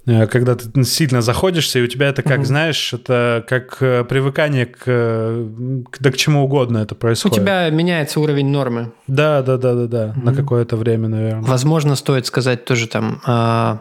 [0.05, 2.45] Э, когда ты сильно заходишься, и у тебя это, как, Мгм.
[2.45, 5.47] знаешь, это как э, привыкание к, э,
[5.89, 7.37] к- да к чему угодно это У происходит.
[7.37, 8.91] тебя меняется уровень нормы.
[9.07, 11.43] Да, да, да, да, да, на какое-то время, наверное.
[11.43, 13.79] Возможно, стоит сказать тоже там а,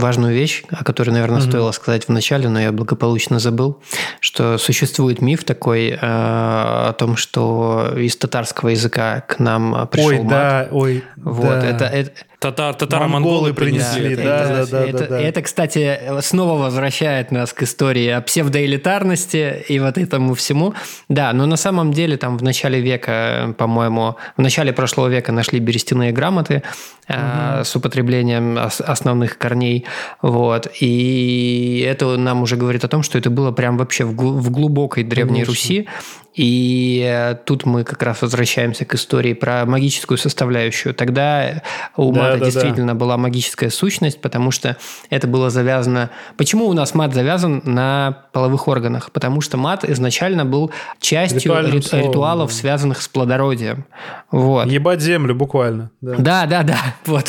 [0.00, 3.80] важную вещь, о которой, наверное, стоило сказать в начале, но я благополучно забыл,
[4.20, 10.18] что существует миф такой а, о том, что из татарского языка к нам пришел Ой,
[10.22, 10.28] мат.
[10.30, 11.66] да, ой, Вот, да.
[11.66, 14.48] это, это, Татар, татаро Монголы монголы принесли, да, это.
[14.48, 15.20] да, да, это, да, да.
[15.20, 20.74] это, кстати, снова возвращает нас к истории о псевдоэлитарности и вот этому всему.
[21.10, 25.58] Да, но на самом деле там в начале века, по-моему, в начале прошлого века нашли
[25.60, 26.62] берестяные грамоты
[27.08, 29.84] э, с употреблением ос- основных корней.
[30.22, 30.68] Вот.
[30.80, 34.50] И это нам уже говорит о том, что это было прям вообще в, гл- в
[34.50, 35.52] глубокой Древней Конечно.
[35.52, 35.88] Руси.
[36.34, 40.94] И э, тут мы как раз возвращаемся к истории про магическую составляющую.
[40.94, 41.62] Тогда
[41.96, 42.44] у Да, мата да, да.
[42.44, 44.76] действительно была магическая сущность, потому что
[45.10, 46.10] это было завязано...
[46.36, 49.10] Почему у нас мат завязан на половых органах?
[49.10, 50.70] Потому что мат изначально был
[51.00, 52.56] частью рит- словом, ритуалов, да.
[52.56, 53.84] связанных с плодородием.
[54.30, 54.66] Вот.
[54.66, 55.90] Ебать землю, буквально.
[56.00, 56.16] Да.
[56.18, 57.26] Да, да, да, вот.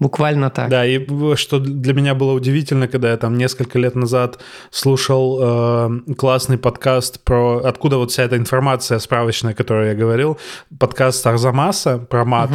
[0.00, 0.68] Буквально так.
[0.68, 1.06] Да, и
[1.36, 4.38] что для меня было удивительно, когда я там несколько лет назад
[4.70, 10.38] слушал э, классный подкаст про откуда вот вся эта информация справочная, о которой я говорил,
[10.78, 12.50] подкаст Арзамаса про мат.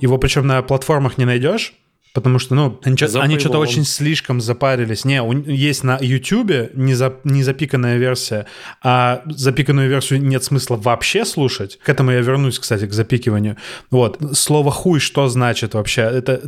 [0.00, 1.74] Его причем на платформах не найдешь.
[2.12, 5.04] Потому что, ну, они, они что-то очень слишком запарились.
[5.04, 8.46] Не, у- есть на YouTube не, за, не запиканная версия,
[8.82, 11.78] а запиканную версию нет смысла вообще слушать.
[11.78, 13.58] К этому я вернусь, кстати, к запикиванию.
[13.92, 14.18] Вот.
[14.32, 16.02] Слово «хуй» что значит вообще?
[16.02, 16.40] Это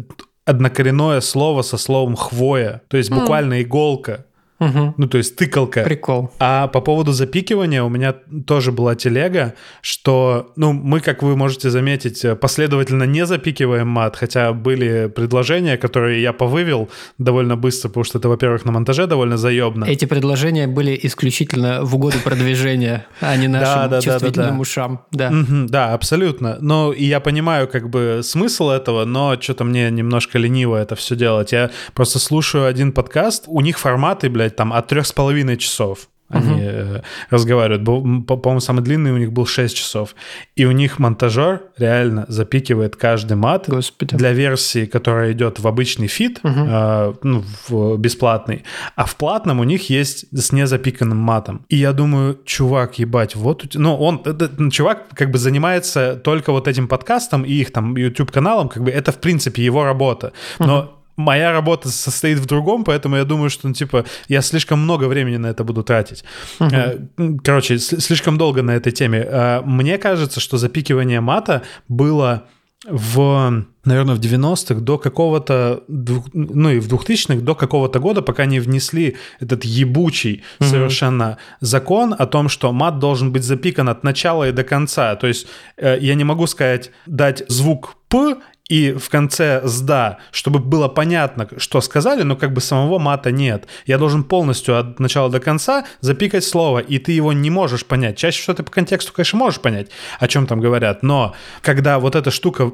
[0.44, 2.82] однокоренное слово со словом «хвоя».
[2.88, 4.26] То есть буквально иголка.
[4.62, 4.94] Мгм.
[4.96, 5.82] Ну, то есть тыкалка.
[5.82, 6.30] Прикол.
[6.38, 8.14] А по поводу запикивания у меня
[8.46, 14.52] тоже была телега, что, ну, мы, как вы можете заметить, последовательно не запикиваем мат, хотя
[14.52, 16.88] были предложения, которые я повывел
[17.18, 19.84] довольно быстро, потому что это, во-первых, на монтаже довольно заебно.
[19.84, 25.04] Эти предложения были исключительно в угоду продвижения, а не нашим чувствительным ушам.
[25.10, 25.92] Да.
[25.92, 26.58] Абсолютно.
[26.60, 31.16] Но и я понимаю как бы смысл этого, но что-то мне немножко лениво это все
[31.16, 31.52] делать.
[31.52, 36.08] Я просто слушаю один подкаст, у них форматы, блядь, там от трех с половиной часов.
[36.34, 37.82] Они э, разговаривают.
[37.82, 40.14] Был, м, по- По-моему, самый длинный у них был 6 часов.
[40.56, 44.16] И у них монтажер реально запикивает каждый мат Господи.
[44.16, 48.64] для версии, которая идет в обычный feed, э, ну, в бесплатный.
[48.96, 51.66] А в платном у них есть с незапиканным матом.
[51.68, 53.82] И я думаю, чувак, ебать, вот у тебя...
[53.82, 58.70] Ну, он, этот чувак как бы занимается только вот этим подкастом и их там YouTube-каналом,
[58.70, 60.32] как бы это, в принципе, его работа.
[60.58, 65.04] Но моя работа состоит в другом, поэтому я думаю, что, ну, типа, я слишком много
[65.04, 66.24] времени на это буду тратить.
[66.60, 66.98] Э,
[67.44, 69.18] Короче, слишком долго на этой теме.
[69.18, 72.44] Э, Мне кажется, что запикивание мата было
[72.88, 78.58] в, наверное, в 90-х до какого-то, ну и в 2000-х до какого-то года, пока не
[78.60, 84.52] внесли этот ебучий совершенно закон о том, что мат должен быть запикан от начала и
[84.52, 85.14] до конца.
[85.14, 85.46] То есть
[85.76, 88.36] э, я не могу сказать, дать звук «п»,
[88.68, 93.66] и в конце «сда», чтобы было понятно, что сказали, но как бы самого мата нет.
[93.86, 98.16] Я должен полностью от начала до конца запикать слово, и ты его не можешь понять.
[98.16, 99.88] Чаще всего ты по контексту, конечно, можешь понять,
[100.20, 102.70] о чем там говорят, но когда вот эта штука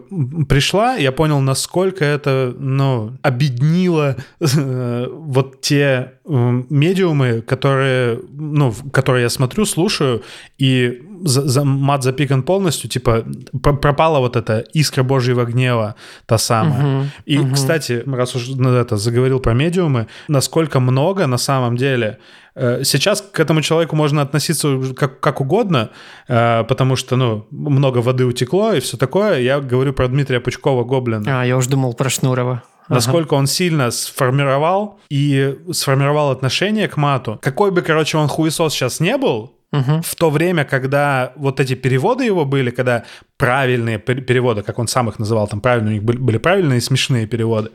[0.48, 9.30] пришла, я понял, насколько это, ну, обеднило э, вот те медиумы, которые, ну, которые я
[9.30, 10.22] смотрю, слушаю,
[10.58, 13.24] и за, за- мат запикан полностью, типа
[13.62, 15.87] пр- пропала вот эта искра Божьего гнева,
[16.26, 17.10] та самая.
[17.26, 22.18] И, кстати, раз уж это заговорил про медиумы, насколько много на самом деле
[22.54, 25.90] э, Сейчас к этому человеку можно относиться как, как угодно,
[26.28, 29.40] э, потому что, ну, много воды утекло и все такое.
[29.40, 31.40] Я говорю про Дмитрия Пучкова Гоблина.
[31.40, 32.62] А, я уже думал про Шнурова.
[32.88, 32.94] Ага.
[32.94, 37.38] Насколько он сильно сформировал и сформировал отношение к мату.
[37.42, 40.02] Какой бы, короче, он хуесос сейчас не был, Мгм.
[40.02, 43.04] в то время, когда вот эти переводы его были, когда
[43.36, 46.78] правильные пер- переводы, как он сам их называл, там правильные, у них были, были правильные
[46.78, 47.70] и смешные переводы,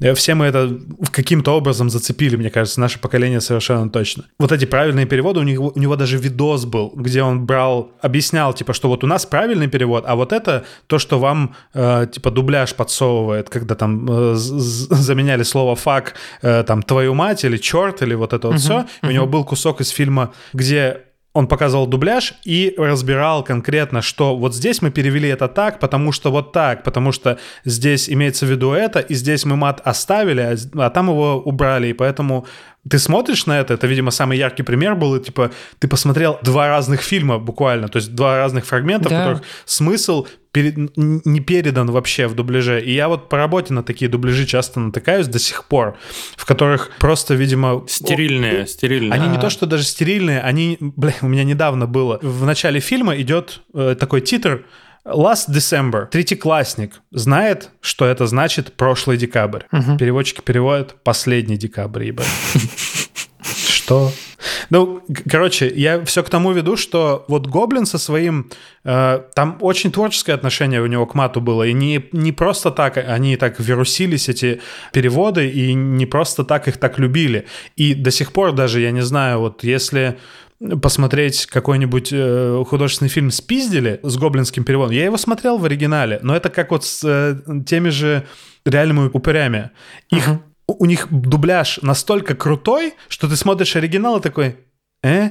[0.00, 0.78] э, все мы это
[1.10, 4.24] каким-то образом зацепили, мне кажется, наше поколение совершенно точно.
[4.38, 8.54] Вот эти правильные переводы, у него, у него даже видос был, где он брал, объяснял,
[8.54, 12.30] типа, что вот у нас правильный перевод, а вот это то, что вам, э, типа,
[12.30, 18.14] дубляж подсовывает, когда там э, заменяли слово «фак», э, там, «твою мать» или «черт», или
[18.14, 18.86] вот это вот все.
[19.02, 21.00] И у него был кусок из фильма, где
[21.34, 26.30] он показывал дубляж и разбирал конкретно, что вот здесь мы перевели это так, потому что
[26.30, 30.56] вот так, потому что здесь имеется в виду это, и здесь мы мат оставили, а,
[30.86, 32.46] а там его убрали, и поэтому
[32.88, 36.68] ты смотришь на это, это, видимо, самый яркий пример был, и, типа, ты посмотрел два
[36.68, 39.14] разных фильма буквально, то есть два разных фрагмента, да.
[39.14, 42.80] в которых смысл перед, не передан вообще в дубляже.
[42.82, 45.96] И я вот по работе на такие дубляжи часто натыкаюсь до сих пор,
[46.36, 47.84] в которых просто, видимо...
[47.88, 49.12] Стерильные, о, стерильные.
[49.12, 49.28] Они а.
[49.28, 50.76] не то, что даже стерильные, они...
[50.80, 52.18] Бля, у меня недавно было.
[52.20, 54.64] В начале фильма идет э, такой титр
[55.04, 56.06] Last December.
[56.06, 59.62] Третьеклассник знает, что это значит прошлый декабрь.
[59.72, 59.98] Угу.
[59.98, 62.26] Переводчики переводят последний декабрь, ебать.
[63.42, 64.12] Что?
[64.70, 68.50] Ну, короче, я все к тому веду, что вот Гоблин со своим...
[68.84, 72.96] Э, там очень творческое отношение у него к мату было, и не, не просто так
[72.96, 74.60] они так вирусились, эти
[74.92, 77.46] переводы, и не просто так их так любили.
[77.76, 80.18] И до сих пор даже, я не знаю, вот если
[80.80, 84.94] посмотреть какой-нибудь э, художественный фильм «Спиздили» с гоблинским переводом.
[84.94, 88.26] Я его смотрел в оригинале, но это как вот с э, теми же
[88.64, 89.70] реальными упырями.
[90.10, 90.38] Их, uh-huh.
[90.66, 94.56] У них дубляж настолько крутой, что ты смотришь оригинал и такой
[95.02, 95.30] «э?»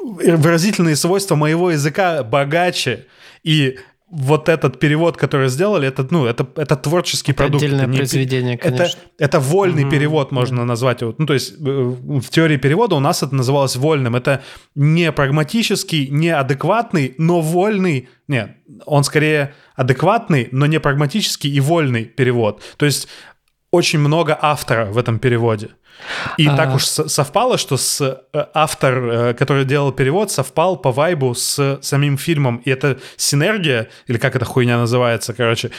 [0.00, 3.06] Выразительные свойства моего языка богаче.
[3.42, 3.78] И
[4.10, 7.64] вот этот перевод, который сделали, это, ну, это, это творческий это продукт.
[7.64, 8.84] Отдельное это произведение, конечно.
[8.84, 9.90] Это, это вольный угу.
[9.90, 11.00] перевод, можно назвать.
[11.00, 14.14] Ну, то есть э, в теории перевода у нас это называлось вольным.
[14.14, 14.42] Это
[14.74, 18.08] не прагматический, не адекватный, но вольный.
[18.28, 22.62] Нет, он скорее адекватный, но не прагматический и вольный перевод.
[22.76, 23.08] То есть
[23.74, 25.68] очень много автора в этом переводе.
[26.38, 26.56] И а...
[26.56, 31.78] так уж совпало, что с э, автор, э, который делал перевод, совпал по вайбу с
[31.82, 32.62] самим фильмом.
[32.66, 35.70] И эта синергия, или как эта хуйня называется, короче,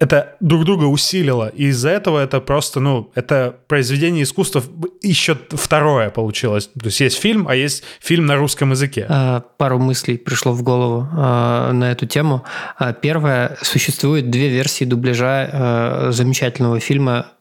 [0.00, 1.48] это друг друга усилило.
[1.48, 4.62] И из-за этого это просто, ну, это произведение искусства
[5.02, 6.70] еще второе получилось.
[6.78, 9.06] То есть есть фильм, а есть фильм на русском языке.
[9.08, 12.44] А, пару мыслей пришло в голову а, на эту тему.
[12.78, 17.32] А, первое, существует две версии дубляжа а, замечательного фильма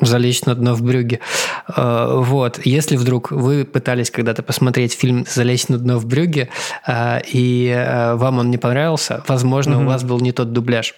[0.00, 1.20] залечь на дно в брюге.
[1.76, 2.60] Э, вот.
[2.64, 6.48] Если вдруг вы пытались когда-то посмотреть фильм «Залечь на дно в брюге»,
[6.86, 9.84] э, и э, вам он не понравился, возможно, угу.
[9.84, 10.94] у вас был не тот дубляж.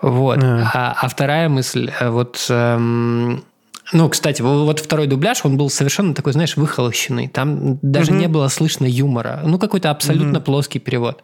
[0.00, 0.42] Вот.
[0.42, 3.44] А, а вторая мысль, вот эм,
[3.92, 7.28] ну, кстати, вот второй дубляж, он был совершенно такой, знаешь, выхолощенный.
[7.28, 8.20] Там даже угу.
[8.20, 9.42] не было слышно юмора.
[9.44, 10.46] Ну, какой-то абсолютно угу.
[10.46, 11.22] плоский перевод.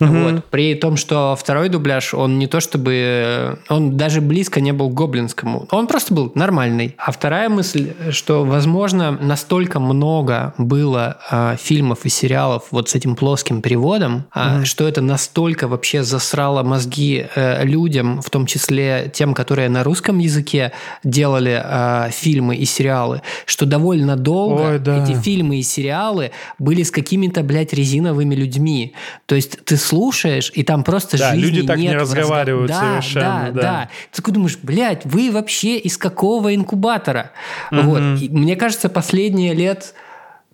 [0.00, 0.12] Угу.
[0.12, 0.44] Вот.
[0.50, 3.58] При том, что второй дубляж, он не то чтобы...
[3.68, 5.66] Он даже близко не был к гоблинскому.
[5.70, 6.94] Он просто был нормальный.
[6.98, 13.16] А вторая мысль, что, возможно, настолько много было э, фильмов и сериалов вот с этим
[13.16, 14.62] плоским переводом, угу.
[14.62, 19.82] э, что это настолько вообще засрало мозги э, людям, в том числе тем, которые на
[19.82, 25.02] русском языке делали э, фильмы и сериалы, что довольно долго Ой, да.
[25.02, 28.94] эти фильмы и сериалы были с какими-то, блядь, резиновыми людьми.
[29.26, 31.92] То есть ты слушаешь, и там просто да, жизни люди так нет.
[31.92, 33.24] не разговаривают да, совершенно.
[33.24, 33.88] Да, да, да.
[34.12, 37.30] Ты такой думаешь, блядь, вы вообще из какого инкубатора?
[37.70, 37.80] Угу.
[37.82, 38.00] Вот.
[38.20, 39.94] И мне кажется, последние лет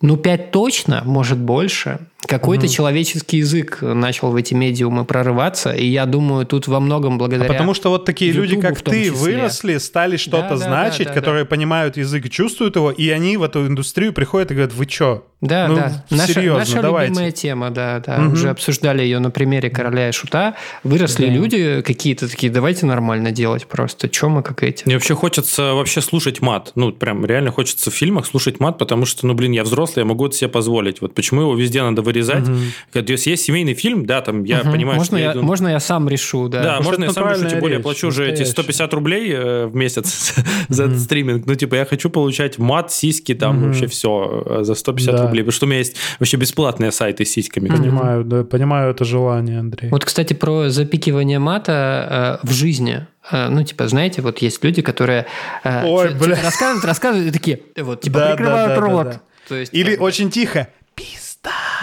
[0.03, 2.01] ну, пять точно, может больше.
[2.27, 2.73] Какой-то угу.
[2.73, 7.49] человеческий язык начал в эти медиумы прорываться, и я думаю, тут во многом благодаря.
[7.49, 9.11] А потому что вот такие YouTube люди, как ты, числе.
[9.11, 11.51] выросли, стали что-то да, значить, да, да, которые да.
[11.51, 15.25] понимают язык и чувствуют его, и они в эту индустрию приходят и говорят: вы чё?
[15.43, 16.05] Да, ну, да.
[16.09, 17.11] Серьезно, наша, наша давайте.
[17.11, 18.19] любимая тема, да, да.
[18.19, 18.33] Угу.
[18.33, 20.55] Уже обсуждали ее на примере короля и шута.
[20.85, 21.33] Выросли да.
[21.33, 24.09] люди какие-то такие, давайте нормально делать просто.
[24.09, 24.85] Чем мы как эти?
[24.85, 26.71] Мне вообще хочется вообще слушать мат.
[26.77, 30.09] Ну, прям реально хочется в фильмах слушать мат, потому что, ну, блин, я взрослый, я
[30.09, 31.01] могу это себе позволить.
[31.01, 32.49] Вот почему его везде надо вырезать.
[32.49, 33.05] Угу.
[33.07, 34.73] Если есть семейный фильм, да, там я угу.
[34.73, 35.43] понимаю, можно что я, я иду...
[35.43, 36.63] Можно я сам решу, да.
[36.63, 39.75] Да, можно я сам решу, тем более я плачу уже эти 150 рублей э, в
[39.75, 40.35] месяц
[40.69, 41.47] за стриминг.
[41.47, 45.43] Ну, типа, я хочу получать мат, сиськи, там вообще все э, за 150 рублей.
[45.43, 47.69] Потому что у меня есть вообще бесплатные сайты с сиськами.
[47.69, 49.91] Понимаю, да, понимаю это желание, Андрей.
[49.91, 53.07] Вот, кстати, про запикивание мата э, в жизни.
[53.31, 55.27] Э, ну, типа, знаете, вот есть люди, которые
[55.65, 56.39] э, Ой, типа, бля.
[56.43, 59.05] рассказывают, рассказывают, и такие, вот, типа, да, прикрывают да, да, рот.
[59.05, 59.21] Да, да.
[59.49, 60.69] То есть, Или там, очень тихо.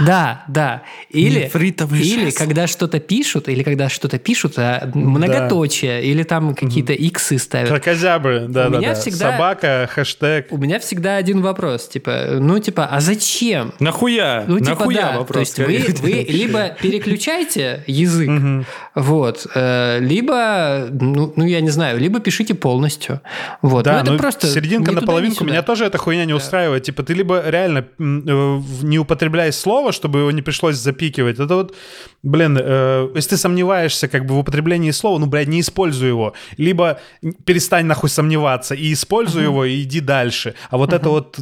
[0.05, 0.83] Да, да.
[1.09, 6.07] Или, или когда что-то пишут, или когда что-то пишут, а многоточие, да.
[6.07, 7.69] или там какие-то иксы ставят.
[7.69, 8.99] Кракозябры, да, у да, меня да.
[8.99, 10.47] Всегда, Собака, хэштег.
[10.51, 13.73] У меня всегда один вопрос, типа, ну, типа, а зачем?
[13.79, 14.45] Нахуя?
[14.47, 15.17] Ну, типа, Нахуя да.
[15.19, 15.51] вопрос?
[15.51, 21.99] То есть вы, вы либо переключаете язык, вот, э, либо, ну, ну, я не знаю,
[21.99, 23.21] либо пишите полностью.
[23.61, 23.85] Вот.
[23.85, 25.43] Да, ну, это ну, просто серединка на половинку.
[25.43, 26.83] Меня тоже эта хуйня не устраивает.
[26.83, 31.39] Типа, ты либо реально э, не употребляешь слово, слово, чтобы его не пришлось запикивать.
[31.39, 31.75] Это вот,
[32.23, 36.33] блин, э, если ты сомневаешься как бы в употреблении слова, ну, блядь, не используй его.
[36.57, 36.99] Либо
[37.45, 40.53] перестань нахуй сомневаться и используй его, и иди дальше.
[40.71, 41.39] А вот это вот...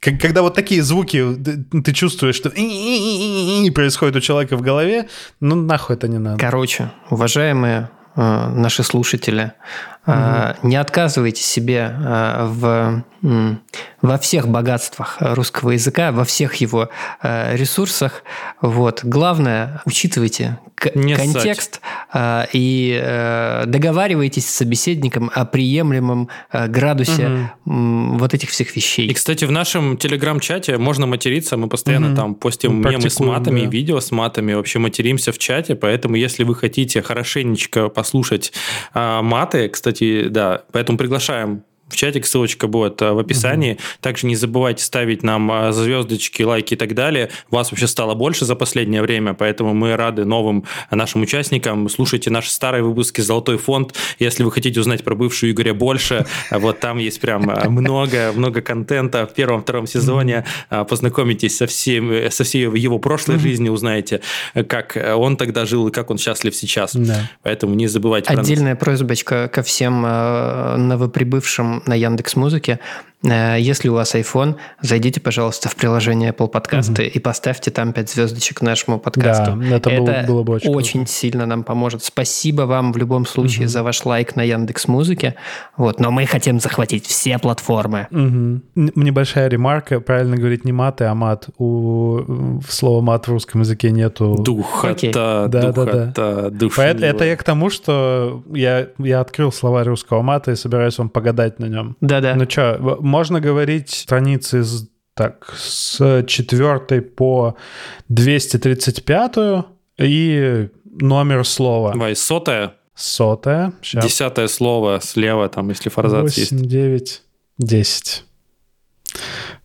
[0.00, 2.50] Когда вот такие звуки ты- ты чувствуешь, что
[3.72, 5.08] происходит у человека в голове,
[5.40, 6.38] ну, нахуй это не надо.
[6.38, 9.52] Короче, уважаемые э, наши слушатели,
[10.06, 13.04] э, не отказывайте себе э, в,
[14.00, 16.88] во всех богатствах русского языка, во всех его
[17.22, 18.24] э, ресурсах.
[18.60, 19.00] Вот.
[19.04, 20.58] Главное, учитывайте
[20.96, 21.32] Не ссать.
[21.32, 21.80] контекст
[22.12, 29.06] э, и э, договаривайтесь с собеседником о приемлемом э, градусе м, вот этих всех вещей.
[29.06, 31.56] И, кстати, в нашем телеграм-чате можно материться.
[31.56, 32.16] Мы постоянно Мгм.
[32.16, 33.66] там постим Мы мемы с матами, да.
[33.70, 34.54] видео с матами.
[34.54, 35.76] Вообще материмся в чате.
[35.76, 38.52] Поэтому, если вы хотите хорошенечко послушать
[38.94, 39.91] а, маты, кстати,
[40.30, 43.78] да, поэтому приглашаем в чатик, ссылочка будет а, в описании.
[44.00, 47.30] Также не забывайте ставить нам а, звездочки, лайки и так далее.
[47.50, 51.88] Вас вообще стало больше за последнее время, поэтому мы рады новым нашим участникам.
[51.88, 53.94] Слушайте наши старые выпуски «Золотой фонд».
[54.18, 58.60] Если вы хотите узнать про бывшую Игоря больше, а, вот там есть прям много, много
[58.62, 60.44] контента в первом-втором сезоне.
[60.88, 64.20] Познакомитесь со, всем, э, со всей его прошлой жизнью, узнаете,
[64.54, 66.94] э, как э, он тогда жил и как он счастлив сейчас.
[66.94, 67.30] Да.
[67.42, 68.46] Поэтому не забывайте про нас.
[68.46, 70.76] Отдельная просьбочка ко всем э,
[71.86, 72.78] на Яндекс Музыке.
[73.24, 78.10] Э, Если у вас iPhone, зайдите, пожалуйста, в приложение Apple подкасты и поставьте там 5
[78.10, 79.52] звездочек нашему подкасту.
[79.56, 81.06] Да, это было- было бы очень круто.
[81.12, 82.02] сильно нам поможет.
[82.02, 85.36] Спасибо вам в любом случае за ваш лайк на Яндекс Музыке.
[85.76, 88.08] Вот, но мы хотим захватить все платформы.
[88.10, 90.00] Н- Небольшая ремарка.
[90.00, 91.46] Правильно говорить не маты, а мат.
[91.58, 94.34] У слова мат в русском языке нету.
[94.40, 95.12] Духота, Окей.
[95.12, 96.86] Да, да, духота, душнило.
[96.88, 101.08] Поэт- Это я к тому, что я, я открыл словарь русского мата и собираюсь вам
[101.08, 101.96] погадать на нем.
[102.00, 102.34] Да-да.
[102.34, 107.56] Ну что, можно говорить страницы с, так, с 4 по
[108.08, 109.36] 235
[109.98, 111.92] и номер слова.
[111.92, 113.72] Давай, сотая, Сотая.
[113.82, 114.04] Сейчас.
[114.04, 116.52] десятое слово слева, там, если форзац есть.
[116.52, 117.22] 8, 9,
[117.58, 118.24] 10.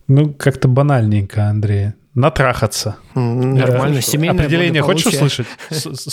[0.08, 1.92] Ну, как-то банальненько, Андрей.
[2.18, 2.96] Натрахаться.
[3.14, 4.02] Нормально.
[4.02, 5.46] Семейное Определение хочешь услышать?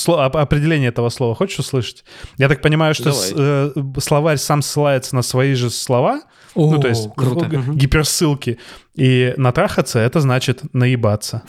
[0.07, 2.05] Определение этого слова хочешь услышать?
[2.37, 6.21] Я так понимаю, что э, словарь сам ссылается на свои же слова,
[6.53, 8.59] ну, О, то есть гиперссылки.
[8.93, 11.41] И натрахаться— это значит наебаться.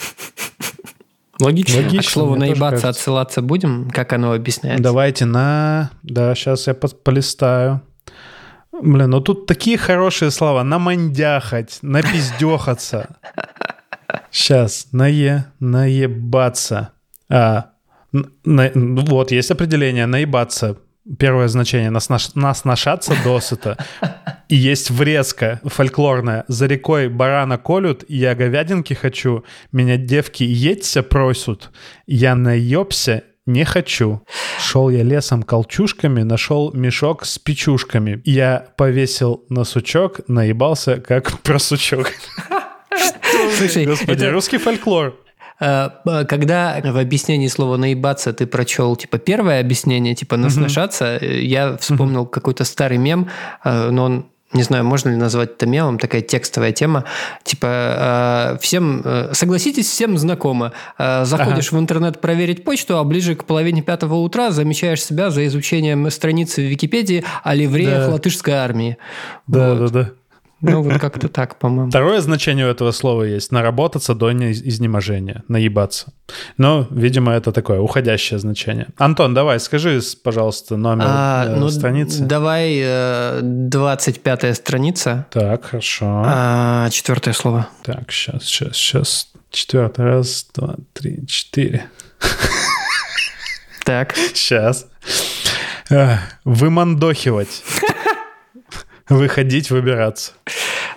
[1.38, 1.82] Логично.
[1.82, 2.00] Логично.
[2.00, 2.88] А, к слову, наебаться, кажется.
[2.88, 3.90] отсылаться будем?
[3.90, 4.82] Как оно объясняется?
[4.82, 5.90] Давайте на...
[6.02, 7.82] Да, сейчас я полистаю.
[8.72, 10.62] Блин, ну тут такие хорошие слова.
[10.62, 13.16] Намандяхать, напиздехаться.
[14.31, 14.89] Сейчас.
[14.93, 16.91] Нае, наебаться.
[17.29, 17.71] А,
[18.45, 20.07] на- вот, есть определение.
[20.07, 20.77] Наебаться.
[21.19, 21.91] Первое значение.
[21.91, 23.77] Нас, наш- нас нашаться досыта.
[24.49, 26.45] И есть врезка фольклорная.
[26.49, 29.45] За рекой барана колют, я говядинки хочу.
[29.73, 31.71] Меня девки едься просят.
[32.07, 34.23] Я наебся, не хочу.
[34.61, 38.21] Шел я лесом колчушками, нашел мешок с печушками.
[38.25, 42.11] Я повесил на сучок, наебался как просучок.
[43.59, 45.16] Слушай, Господи, это- русский фольклор.
[45.59, 51.40] Э, э, Когда в объяснении слова «наебаться» ты прочел, типа, первое объяснение, типа, «насношаться», э,
[51.42, 53.28] я вспомнил какой-то старый мем,
[53.64, 57.05] э, но он не знаю, можно ли назвать это мемом, такая текстовая тема.
[57.42, 60.72] Типа, э, всем, э, согласитесь, всем знакомо.
[60.99, 65.44] Э, Заходишь в интернет проверить почту, а ближе к половине пятого утра замечаешь себя за
[65.47, 68.12] изучением страницы в Википедии о ливреях Да.
[68.12, 68.97] латышской армии.
[69.47, 69.92] Да, Вот.
[69.92, 70.11] да, да.
[70.62, 71.90] Ну, вот как-то так, по-моему.
[71.90, 73.52] Второе значение у этого слова есть.
[73.52, 75.44] Наработаться до не- изнеможения.
[75.48, 76.12] Наебаться.
[76.57, 78.88] Но, видимо, это такое уходящее значение.
[78.96, 82.22] Антон, давай, скажи, пожалуйста, номер А, э, ну, страницы.
[82.24, 86.22] Давай э, 25 страница, Так, хорошо.
[86.26, 87.68] а, четвертое слово.
[87.82, 89.28] Так, сейчас, сейчас, сейчас.
[89.50, 90.04] Четвертый.
[90.07, 91.84] Раз, два, три, четыре.
[93.84, 94.14] Так.
[94.34, 94.86] Сейчас.
[95.90, 97.62] А, Вымандохивать.
[99.09, 100.32] Выходить, выбираться.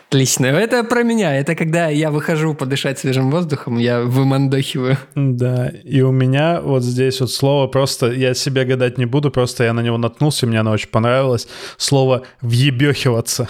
[0.10, 0.48] Отлично.
[0.48, 1.38] Это про меня.
[1.38, 4.98] Это когда я выхожу подышать свежим воздухом, я вымандохиваю.
[5.14, 9.66] Да, и у меня вот здесь вот слово просто, я себе гадать не буду, просто
[9.66, 11.48] я на него наткнулся, мне оно очень понравилось.
[11.78, 13.48] Слово «въебехиваться»,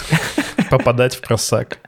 [0.69, 1.79] попадать в просак.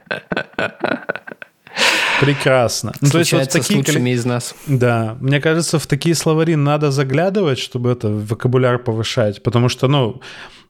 [2.20, 2.92] Прекрасно.
[3.00, 4.54] Ну, то есть вот Случается с такие лучшими из нас.
[4.66, 10.22] Да, мне кажется, в такие словари надо заглядывать, чтобы это вокабуляр повышать, потому что, ну,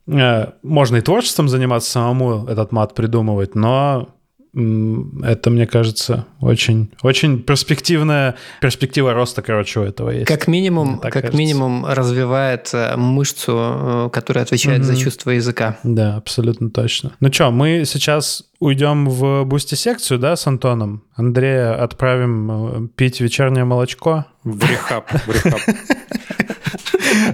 [0.07, 4.09] можно и творчеством заниматься самому этот мат придумывать, но
[4.55, 10.27] это, мне кажется, очень, очень перспективная перспектива роста, короче, у этого есть.
[10.27, 11.37] Как минимум, как кажется.
[11.39, 15.79] минимум развивает э, мышцу, э, которая отвечает за чувство языка.
[15.85, 17.13] Да, абсолютно точно.
[17.21, 21.05] Ну что, мы сейчас уйдем в бусти-секцию, да, с Антоном?
[21.15, 24.27] Андрея отправим э, пить вечернее молочко.
[24.45, 25.61] В рехаб, в рехаб.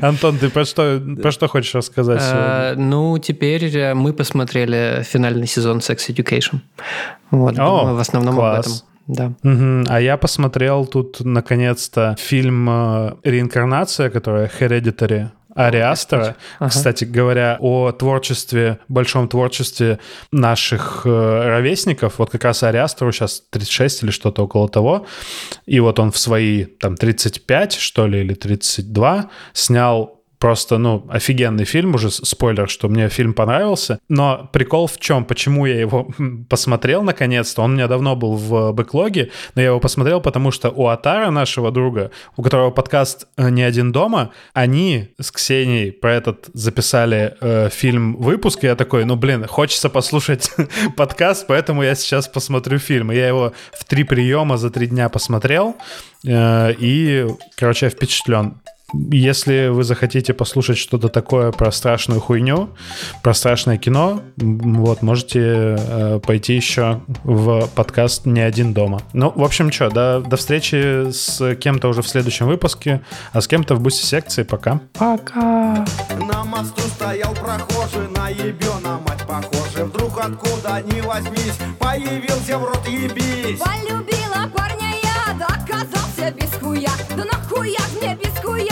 [0.00, 2.84] Антон, ты про что, про что хочешь рассказать Э, сегодня?
[2.90, 6.60] Ну, теперь мы посмотрели финальный сезон Sex Education.
[7.30, 8.66] Вот, О, в основном класс.
[8.66, 8.88] об этом.
[9.08, 9.32] Да.
[9.42, 9.86] Мгм.
[9.88, 16.36] А я посмотрел тут, наконец-то, фильм э, «Реинкарнация», которая «Hereditary», Ари Астера.
[16.60, 16.70] Ага.
[16.70, 19.98] Кстати говоря, о творчестве, большом творчестве
[20.30, 22.18] наших э, ровесников.
[22.18, 25.06] Вот как раз Ари Астеру сейчас 36 или что-то около того.
[25.66, 31.64] И вот он в свои там 35, что ли, или 32 снял просто, ну, офигенный
[31.64, 33.98] фильм, уже спойлер, что мне фильм понравился.
[34.08, 35.24] Но прикол в чем?
[35.24, 37.62] Почему я его м, посмотрел наконец-то?
[37.62, 41.30] Он у меня давно был в бэклоге, но я его посмотрел, потому что у Атара,
[41.30, 47.34] нашего друга, у которого подкаст э, «Не один дома», они с Ксенией про этот записали
[47.40, 50.50] э, фильм-выпуск, и я такой, ну, блин, хочется послушать
[50.96, 53.12] подкаст, поэтому я сейчас посмотрю фильм.
[53.12, 55.76] И я его в три приема за три дня посмотрел,
[56.24, 57.26] э, и,
[57.56, 58.54] короче, я впечатлен.
[58.94, 62.70] Если вы захотите послушать что-то такое про страшную хуйню,
[63.22, 69.02] про страшное кино, вот, можете э, пойти еще в подкаст «Не один дома».
[69.12, 73.46] Ну, в общем, что, до, до встречи с кем-то уже в следующем выпуске, а с
[73.46, 74.42] кем-то в бусте секции.
[74.42, 74.80] Пока.
[74.94, 75.84] Пока.
[76.26, 82.86] На мосту стоял прохожий, на ебена мать похожий Вдруг откуда ни возьмись, появился в рот
[82.88, 88.67] ебись Полюбила парня я, да оказался без хуя Да нахуя мне без хуя,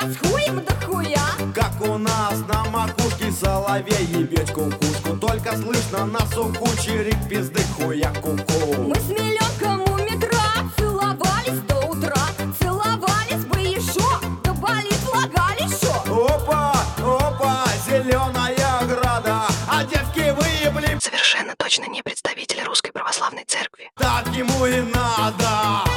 [0.00, 1.20] с хуем до хуя
[1.54, 5.16] Как у нас на макушке соловей ебет кукушку.
[5.16, 8.82] Только слышно на суху чирик пизды хуя куку.
[8.82, 10.38] Мы с Миленком у метро
[10.76, 12.26] целовались до утра.
[12.58, 14.08] Целовались бы еще,
[14.42, 19.42] да болит лагали еще Опа, опа, зеленая ограда.
[19.68, 20.98] А девки выебли.
[21.00, 23.90] Совершенно точно не представитель русской православной церкви.
[23.96, 25.89] Так ему и надо.